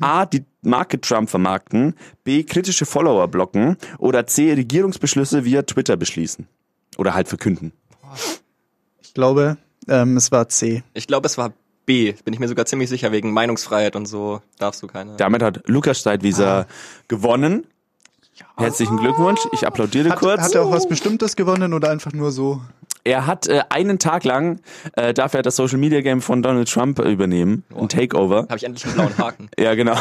A, 0.00 0.26
die 0.26 0.44
Marke 0.62 1.00
Trump 1.00 1.30
vermarkten, 1.30 1.94
B, 2.22 2.44
kritische 2.44 2.86
Follower 2.86 3.28
blocken 3.28 3.76
oder 3.98 4.26
C, 4.26 4.52
Regierungsbeschlüsse 4.52 5.44
via 5.44 5.62
Twitter 5.62 5.96
beschließen 5.96 6.46
oder 6.98 7.14
halt 7.14 7.28
verkünden. 7.28 7.72
Ich 9.02 9.14
glaube, 9.14 9.56
ähm, 9.88 10.16
es 10.16 10.30
war 10.30 10.48
C. 10.48 10.82
Ich 10.94 11.06
glaube, 11.06 11.26
es 11.26 11.38
war 11.38 11.52
B. 11.86 12.12
Bin 12.24 12.34
ich 12.34 12.40
mir 12.40 12.48
sogar 12.48 12.66
ziemlich 12.66 12.88
sicher, 12.88 13.12
wegen 13.12 13.32
Meinungsfreiheit 13.32 13.96
und 13.96 14.06
so 14.06 14.42
darfst 14.58 14.82
du 14.82 14.88
keine. 14.88 15.16
Damit 15.16 15.42
hat 15.42 15.62
Lukas 15.66 16.00
Steidwieser 16.00 16.66
gewonnen. 17.08 17.64
Herzlichen 18.58 18.98
Glückwunsch. 18.98 19.40
Ich 19.52 19.66
applaudiere 19.66 20.10
Hat, 20.10 20.18
kurz. 20.18 20.40
hat 20.42 20.54
er 20.54 20.64
auch 20.64 20.70
was 20.70 20.88
Bestimmtes 20.88 21.36
gewonnen 21.36 21.72
oder 21.72 21.90
einfach 21.90 22.12
nur 22.12 22.32
so? 22.32 22.60
Er 23.04 23.26
hat 23.26 23.46
äh, 23.46 23.62
einen 23.68 23.98
Tag 23.98 24.24
lang, 24.24 24.60
äh, 24.94 25.14
darf 25.14 25.34
er 25.34 25.42
das 25.42 25.56
Social 25.56 25.78
Media 25.78 26.00
Game 26.00 26.20
von 26.20 26.42
Donald 26.42 26.68
Trump 26.68 26.98
äh, 26.98 27.10
übernehmen, 27.10 27.62
ein 27.74 27.88
Takeover. 27.88 28.42
Habe 28.48 28.56
ich 28.56 28.64
endlich 28.64 28.84
einen 28.84 28.94
blauen 28.94 29.16
Haken. 29.16 29.48
Ja, 29.58 29.74
genau. 29.74 29.94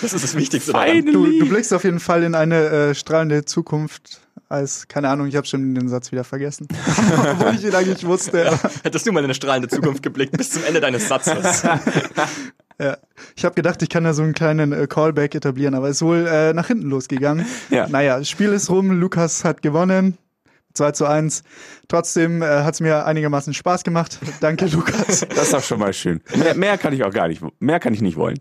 Das 0.00 0.12
ist 0.12 0.22
das 0.22 0.36
Wichtigste 0.36 0.72
daran. 0.72 1.04
Du, 1.06 1.26
du 1.26 1.48
blickst 1.48 1.72
auf 1.74 1.82
jeden 1.82 1.98
Fall 1.98 2.22
in 2.22 2.36
eine 2.36 2.66
äh, 2.68 2.94
strahlende 2.94 3.44
Zukunft 3.44 4.20
als, 4.52 4.86
keine 4.86 5.08
Ahnung, 5.08 5.26
ich 5.26 5.36
habe 5.36 5.46
schon 5.46 5.74
den 5.74 5.88
Satz 5.88 6.12
wieder 6.12 6.24
vergessen. 6.24 6.68
Obwohl 7.30 7.54
ich 7.54 7.64
ihn 7.64 7.74
eigentlich 7.74 8.06
wusste. 8.06 8.58
Hättest 8.82 9.06
du 9.06 9.12
mal 9.12 9.20
in 9.20 9.24
eine 9.24 9.34
strahlende 9.34 9.68
Zukunft 9.68 10.02
geblickt 10.02 10.36
bis 10.36 10.50
zum 10.50 10.64
Ende 10.64 10.80
deines 10.80 11.08
Satzes. 11.08 11.64
Ja. 12.80 12.96
Ich 13.36 13.44
habe 13.44 13.54
gedacht, 13.54 13.80
ich 13.82 13.88
kann 13.90 14.02
da 14.02 14.12
so 14.12 14.22
einen 14.22 14.32
kleinen 14.32 14.72
äh, 14.72 14.88
Callback 14.88 15.36
etablieren, 15.36 15.74
aber 15.74 15.88
ist 15.88 16.02
wohl 16.02 16.26
äh, 16.26 16.52
nach 16.52 16.66
hinten 16.66 16.88
losgegangen. 16.88 17.46
Ja. 17.70 17.86
Naja, 17.86 18.18
das 18.18 18.28
Spiel 18.28 18.48
ist 18.48 18.70
rum, 18.70 18.90
Lukas 18.90 19.44
hat 19.44 19.62
gewonnen. 19.62 20.18
2 20.74 20.92
zu 20.92 21.06
1. 21.06 21.42
Trotzdem 21.86 22.42
äh, 22.42 22.46
hat 22.46 22.74
es 22.74 22.80
mir 22.80 23.06
einigermaßen 23.06 23.54
Spaß 23.54 23.84
gemacht. 23.84 24.18
Danke, 24.40 24.66
Lukas. 24.66 25.26
Das 25.28 25.44
ist 25.44 25.52
doch 25.52 25.62
schon 25.62 25.78
mal 25.78 25.92
schön. 25.92 26.22
Mehr, 26.34 26.54
mehr 26.54 26.78
kann 26.78 26.92
ich 26.92 27.04
auch 27.04 27.12
gar 27.12 27.28
nicht, 27.28 27.42
mehr 27.60 27.78
kann 27.78 27.94
ich 27.94 28.00
nicht 28.00 28.16
wollen. 28.16 28.38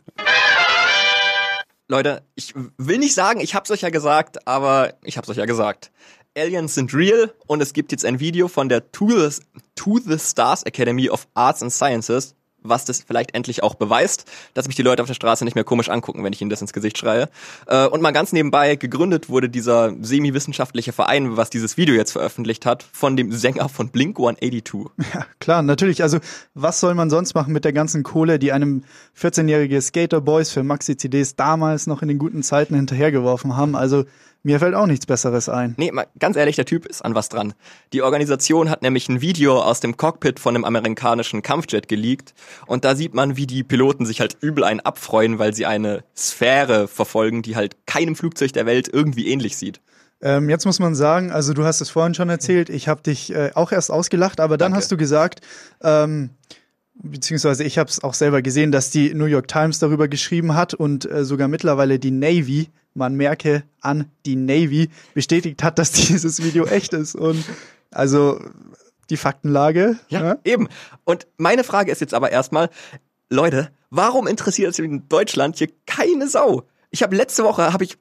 Leute, 1.91 2.23
ich 2.35 2.53
will 2.77 2.99
nicht 2.99 3.13
sagen, 3.13 3.41
ich 3.41 3.53
hab's 3.53 3.69
euch 3.69 3.81
ja 3.81 3.89
gesagt, 3.89 4.47
aber 4.47 4.93
ich 5.03 5.17
hab's 5.17 5.27
euch 5.27 5.35
ja 5.35 5.45
gesagt. 5.45 5.91
Aliens 6.37 6.73
sind 6.73 6.93
real 6.93 7.33
und 7.47 7.61
es 7.61 7.73
gibt 7.73 7.91
jetzt 7.91 8.05
ein 8.05 8.21
Video 8.21 8.47
von 8.47 8.69
der 8.69 8.93
To 8.93 9.09
the, 9.09 9.43
to 9.75 9.99
the 9.99 10.17
Stars 10.17 10.63
Academy 10.63 11.09
of 11.09 11.27
Arts 11.33 11.61
and 11.61 11.69
Sciences, 11.69 12.33
was 12.61 12.85
das 12.85 13.01
vielleicht 13.01 13.33
endlich 13.33 13.63
auch 13.63 13.75
beweist, 13.75 14.25
dass 14.53 14.67
mich 14.67 14.75
die 14.75 14.81
Leute 14.83 15.01
auf 15.01 15.07
der 15.07 15.13
Straße 15.13 15.43
nicht 15.45 15.55
mehr 15.55 15.63
komisch 15.63 15.89
angucken, 15.89 16.23
wenn 16.23 16.33
ich 16.33 16.41
ihnen 16.41 16.49
das 16.49 16.61
ins 16.61 16.73
Gesicht 16.73 16.97
schreie. 16.97 17.29
Äh, 17.67 17.87
Und 17.87 18.01
mal 18.01 18.11
ganz 18.11 18.31
nebenbei 18.33 18.75
gegründet 18.75 19.29
wurde 19.29 19.49
dieser 19.49 19.93
semi-wissenschaftliche 20.01 20.91
Verein, 20.93 21.37
was 21.37 21.49
dieses 21.49 21.77
Video 21.77 21.95
jetzt 21.95 22.11
veröffentlicht 22.11 22.65
hat, 22.65 22.83
von 22.91 23.15
dem 23.15 23.31
Sänger 23.31 23.69
von 23.69 23.89
Blink 23.89 24.17
182. 24.19 24.91
Ja, 25.13 25.25
klar, 25.39 25.61
natürlich. 25.61 26.03
Also, 26.03 26.19
was 26.53 26.79
soll 26.79 26.93
man 26.93 27.09
sonst 27.09 27.33
machen 27.33 27.53
mit 27.53 27.65
der 27.65 27.73
ganzen 27.73 28.03
Kohle, 28.03 28.39
die 28.39 28.51
einem 28.51 28.83
14-jährige 29.19 29.81
Skater-Boys 29.81 30.51
für 30.51 30.63
Maxi-CDs 30.63 31.35
damals 31.35 31.87
noch 31.87 32.01
in 32.01 32.07
den 32.07 32.17
guten 32.17 32.43
Zeiten 32.43 32.75
hinterhergeworfen 32.75 33.57
haben? 33.57 33.75
Also, 33.75 34.05
mir 34.43 34.59
fällt 34.59 34.75
auch 34.75 34.87
nichts 34.87 35.05
Besseres 35.05 35.49
ein. 35.49 35.75
Nee, 35.77 35.91
mal 35.91 36.07
ganz 36.17 36.35
ehrlich, 36.35 36.55
der 36.55 36.65
Typ 36.65 36.85
ist 36.85 37.03
an 37.03 37.15
was 37.15 37.29
dran. 37.29 37.53
Die 37.93 38.01
Organisation 38.01 38.69
hat 38.69 38.81
nämlich 38.81 39.07
ein 39.09 39.21
Video 39.21 39.61
aus 39.61 39.79
dem 39.79 39.97
Cockpit 39.97 40.39
von 40.39 40.55
einem 40.55 40.65
amerikanischen 40.65 41.41
Kampfjet 41.41 41.87
geleakt 41.87 42.33
und 42.65 42.85
da 42.85 42.95
sieht 42.95 43.13
man, 43.13 43.37
wie 43.37 43.47
die 43.47 43.63
Piloten 43.63 44.05
sich 44.05 44.19
halt 44.19 44.37
übel 44.41 44.63
einen 44.63 44.79
abfreuen, 44.79 45.39
weil 45.39 45.53
sie 45.53 45.65
eine 45.65 46.03
Sphäre 46.15 46.87
verfolgen, 46.87 47.41
die 47.41 47.55
halt 47.55 47.85
keinem 47.85 48.15
Flugzeug 48.15 48.53
der 48.53 48.65
Welt 48.65 48.89
irgendwie 48.91 49.27
ähnlich 49.27 49.57
sieht. 49.57 49.81
Ähm, 50.21 50.49
jetzt 50.49 50.65
muss 50.65 50.79
man 50.79 50.93
sagen, 50.93 51.31
also 51.31 51.53
du 51.53 51.63
hast 51.63 51.81
es 51.81 51.89
vorhin 51.89 52.13
schon 52.13 52.29
erzählt, 52.29 52.69
ich 52.69 52.87
habe 52.87 53.01
dich 53.01 53.33
äh, 53.33 53.51
auch 53.55 53.71
erst 53.71 53.91
ausgelacht, 53.91 54.39
aber 54.39 54.57
dann 54.57 54.71
Danke. 54.71 54.77
hast 54.77 54.91
du 54.91 54.97
gesagt, 54.97 55.41
ähm, 55.81 56.29
beziehungsweise 56.93 57.63
ich 57.63 57.77
habe 57.77 57.89
es 57.89 58.03
auch 58.03 58.13
selber 58.13 58.41
gesehen, 58.41 58.71
dass 58.71 58.91
die 58.91 59.13
New 59.13 59.25
York 59.25 59.47
Times 59.47 59.79
darüber 59.79 60.07
geschrieben 60.07 60.55
hat 60.55 60.73
und 60.73 61.09
äh, 61.09 61.25
sogar 61.25 61.47
mittlerweile 61.47 61.97
die 61.97 62.11
Navy, 62.11 62.69
man 62.93 63.15
merke 63.15 63.63
an 63.79 64.05
die 64.25 64.35
Navy, 64.35 64.89
bestätigt 65.13 65.63
hat, 65.63 65.79
dass 65.79 65.91
dieses 65.91 66.43
Video 66.43 66.65
echt 66.65 66.93
ist. 66.93 67.15
Und 67.15 67.43
also 67.91 68.39
die 69.09 69.17
Faktenlage. 69.17 69.97
Ja, 70.09 70.23
ja, 70.23 70.37
eben. 70.43 70.67
Und 71.03 71.27
meine 71.37 71.63
Frage 71.63 71.91
ist 71.91 72.01
jetzt 72.01 72.13
aber 72.13 72.31
erstmal, 72.31 72.69
Leute, 73.29 73.69
warum 73.89 74.27
interessiert 74.27 74.71
es 74.71 74.79
in 74.79 75.07
Deutschland 75.09 75.57
hier 75.57 75.69
keine 75.85 76.27
Sau? 76.27 76.63
Ich 76.89 77.03
habe 77.03 77.15
letzte 77.15 77.43
Woche 77.43 77.71
habe 77.73 77.83
ich 77.83 77.97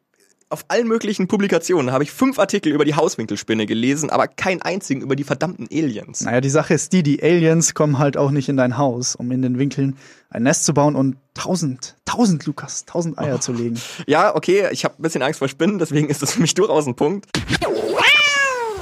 auf 0.51 0.65
allen 0.67 0.89
möglichen 0.89 1.29
Publikationen 1.29 1.93
habe 1.93 2.03
ich 2.03 2.11
fünf 2.11 2.41
Artikel 2.41 2.73
über 2.73 2.85
die 2.85 2.97
Hauswinkelspinne 2.97 3.67
gelesen, 3.67 4.11
aber 4.11 4.27
keinen 4.27 4.61
einzigen 4.61 5.01
über 5.01 5.15
die 5.15 5.23
verdammten 5.23 5.69
Aliens. 5.71 6.23
Naja, 6.23 6.41
die 6.41 6.51
Sache 6.51 6.75
ist 6.75 6.93
die, 6.93 7.05
die 7.05 7.23
Aliens 7.23 7.75
kommen 7.75 7.99
halt 7.99 8.17
auch 8.17 8.33
nicht 8.33 8.49
in 8.49 8.57
dein 8.57 8.77
Haus, 8.77 9.15
um 9.15 9.31
in 9.31 9.43
den 9.43 9.61
Winkeln 9.61 9.97
ein 10.29 10.43
Nest 10.43 10.65
zu 10.65 10.75
bauen 10.75 10.97
und 10.97 11.17
tausend, 11.41 11.97
tausend 12.05 12.45
Lukas, 12.45 12.85
tausend 12.85 13.19
Eier 13.19 13.37
oh. 13.37 13.39
zu 13.39 13.53
legen. 13.53 13.81
Ja, 14.07 14.35
okay, 14.35 14.69
ich 14.73 14.85
habe 14.85 14.97
ein 14.99 15.03
bisschen 15.03 15.23
Angst 15.23 15.39
vor 15.39 15.49
Spinnen, 15.49 15.79
deswegen 15.79 16.09
ist 16.09 16.21
das 16.21 16.33
für 16.33 16.41
mich 16.41 16.55
durchaus 16.61 16.87
ein 16.87 16.97
Punkt. 16.97 17.27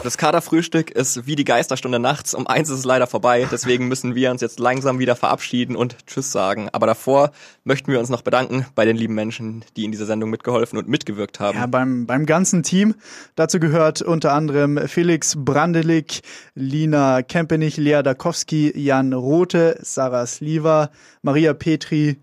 Das 0.05 0.17
Kaderfrühstück 0.17 0.93
ist 0.93 1.27
wie 1.27 1.35
die 1.35 1.45
Geisterstunde 1.45 1.99
nachts. 1.99 2.33
Um 2.33 2.47
eins 2.47 2.71
ist 2.71 2.79
es 2.79 2.85
leider 2.85 3.07
vorbei. 3.09 3.49
Deswegen 3.51 3.89
müssen 3.89 4.15
wir 4.15 4.31
uns 4.31 4.41
jetzt 4.41 4.61
langsam 4.61 5.01
wieder 5.01 5.17
verabschieden 5.17 5.75
und 5.75 5.97
Tschüss 6.07 6.31
sagen. 6.31 6.69
Aber 6.73 6.87
davor 6.87 7.33
möchten 7.65 7.91
wir 7.91 7.99
uns 7.99 8.09
noch 8.09 8.23
bedanken 8.23 8.65
bei 8.77 8.85
den 8.85 8.97
lieben 8.97 9.15
Menschen, 9.15 9.65
die 9.77 9.85
in 9.85 9.91
dieser 9.91 10.07
Sendung 10.07 10.31
mitgeholfen 10.31 10.79
und 10.79 10.89
mitgewirkt 10.89 11.41
haben. 11.41 11.59
Ja, 11.59 11.67
beim, 11.67 12.07
beim 12.07 12.27
ganzen 12.27 12.63
Team. 12.63 12.95
Dazu 13.35 13.59
gehört 13.59 14.01
unter 14.01 14.33
anderem 14.33 14.79
Felix 14.87 15.35
Brandelik, 15.37 16.23
Lina 16.55 17.23
Kempenich, 17.23 17.77
Lea 17.77 18.03
Dakowski, 18.03 18.73
Jan 18.79 19.13
Rote, 19.13 19.79
Sarah 19.83 20.27
Sliva, 20.27 20.91
Maria 21.23 21.55
Petri, 21.55 22.19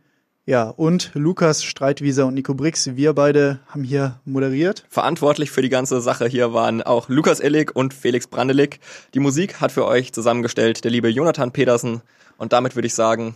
ja, 0.47 0.69
und 0.69 1.09
Lukas 1.15 1.63
Streitwieser 1.63 2.27
und 2.27 2.35
Nico 2.35 2.53
Brix, 2.53 2.95
wir 2.95 3.13
beide 3.13 3.59
haben 3.67 3.83
hier 3.83 4.19
moderiert. 4.25 4.85
Verantwortlich 4.89 5.49
für 5.49 5.63
die 5.63 5.69
ganze 5.69 6.01
Sache 6.01 6.27
hier 6.27 6.53
waren 6.53 6.83
auch 6.83 7.09
Lukas 7.09 7.39
Illig 7.39 7.75
und 7.75 7.95
Felix 7.95 8.27
Brandelig. 8.27 8.79
Die 9.15 9.19
Musik 9.19 9.59
hat 9.59 9.71
für 9.71 9.85
euch 9.85 10.13
zusammengestellt 10.13 10.83
der 10.83 10.91
liebe 10.91 11.09
Jonathan 11.09 11.51
Pedersen. 11.51 12.01
Und 12.37 12.53
damit 12.53 12.75
würde 12.75 12.85
ich 12.85 12.93
sagen, 12.93 13.35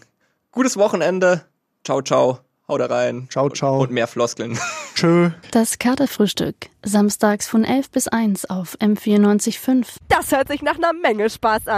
gutes 0.52 0.78
Wochenende. 0.78 1.46
Ciao, 1.84 2.04
ciao. 2.04 2.42
Haut 2.68 2.88
rein. 2.88 3.28
Ciao, 3.32 3.50
ciao. 3.50 3.82
Und 3.82 3.90
mehr 3.90 4.06
Floskeln. 4.06 4.60
Tschö. 4.94 5.32
Das 5.50 5.80
Katerfrühstück. 5.80 6.56
Samstags 6.86 7.48
von 7.48 7.64
11 7.64 7.90
bis 7.90 8.08
1 8.08 8.52
auf 8.52 8.78
M94.5. 8.80 9.88
Das 10.08 10.32
hört 10.32 10.50
sich 10.50 10.62
nach 10.62 10.76
einer 10.76 10.94
Menge 10.94 11.32
Spaß 11.32 11.68
an. 11.68 11.78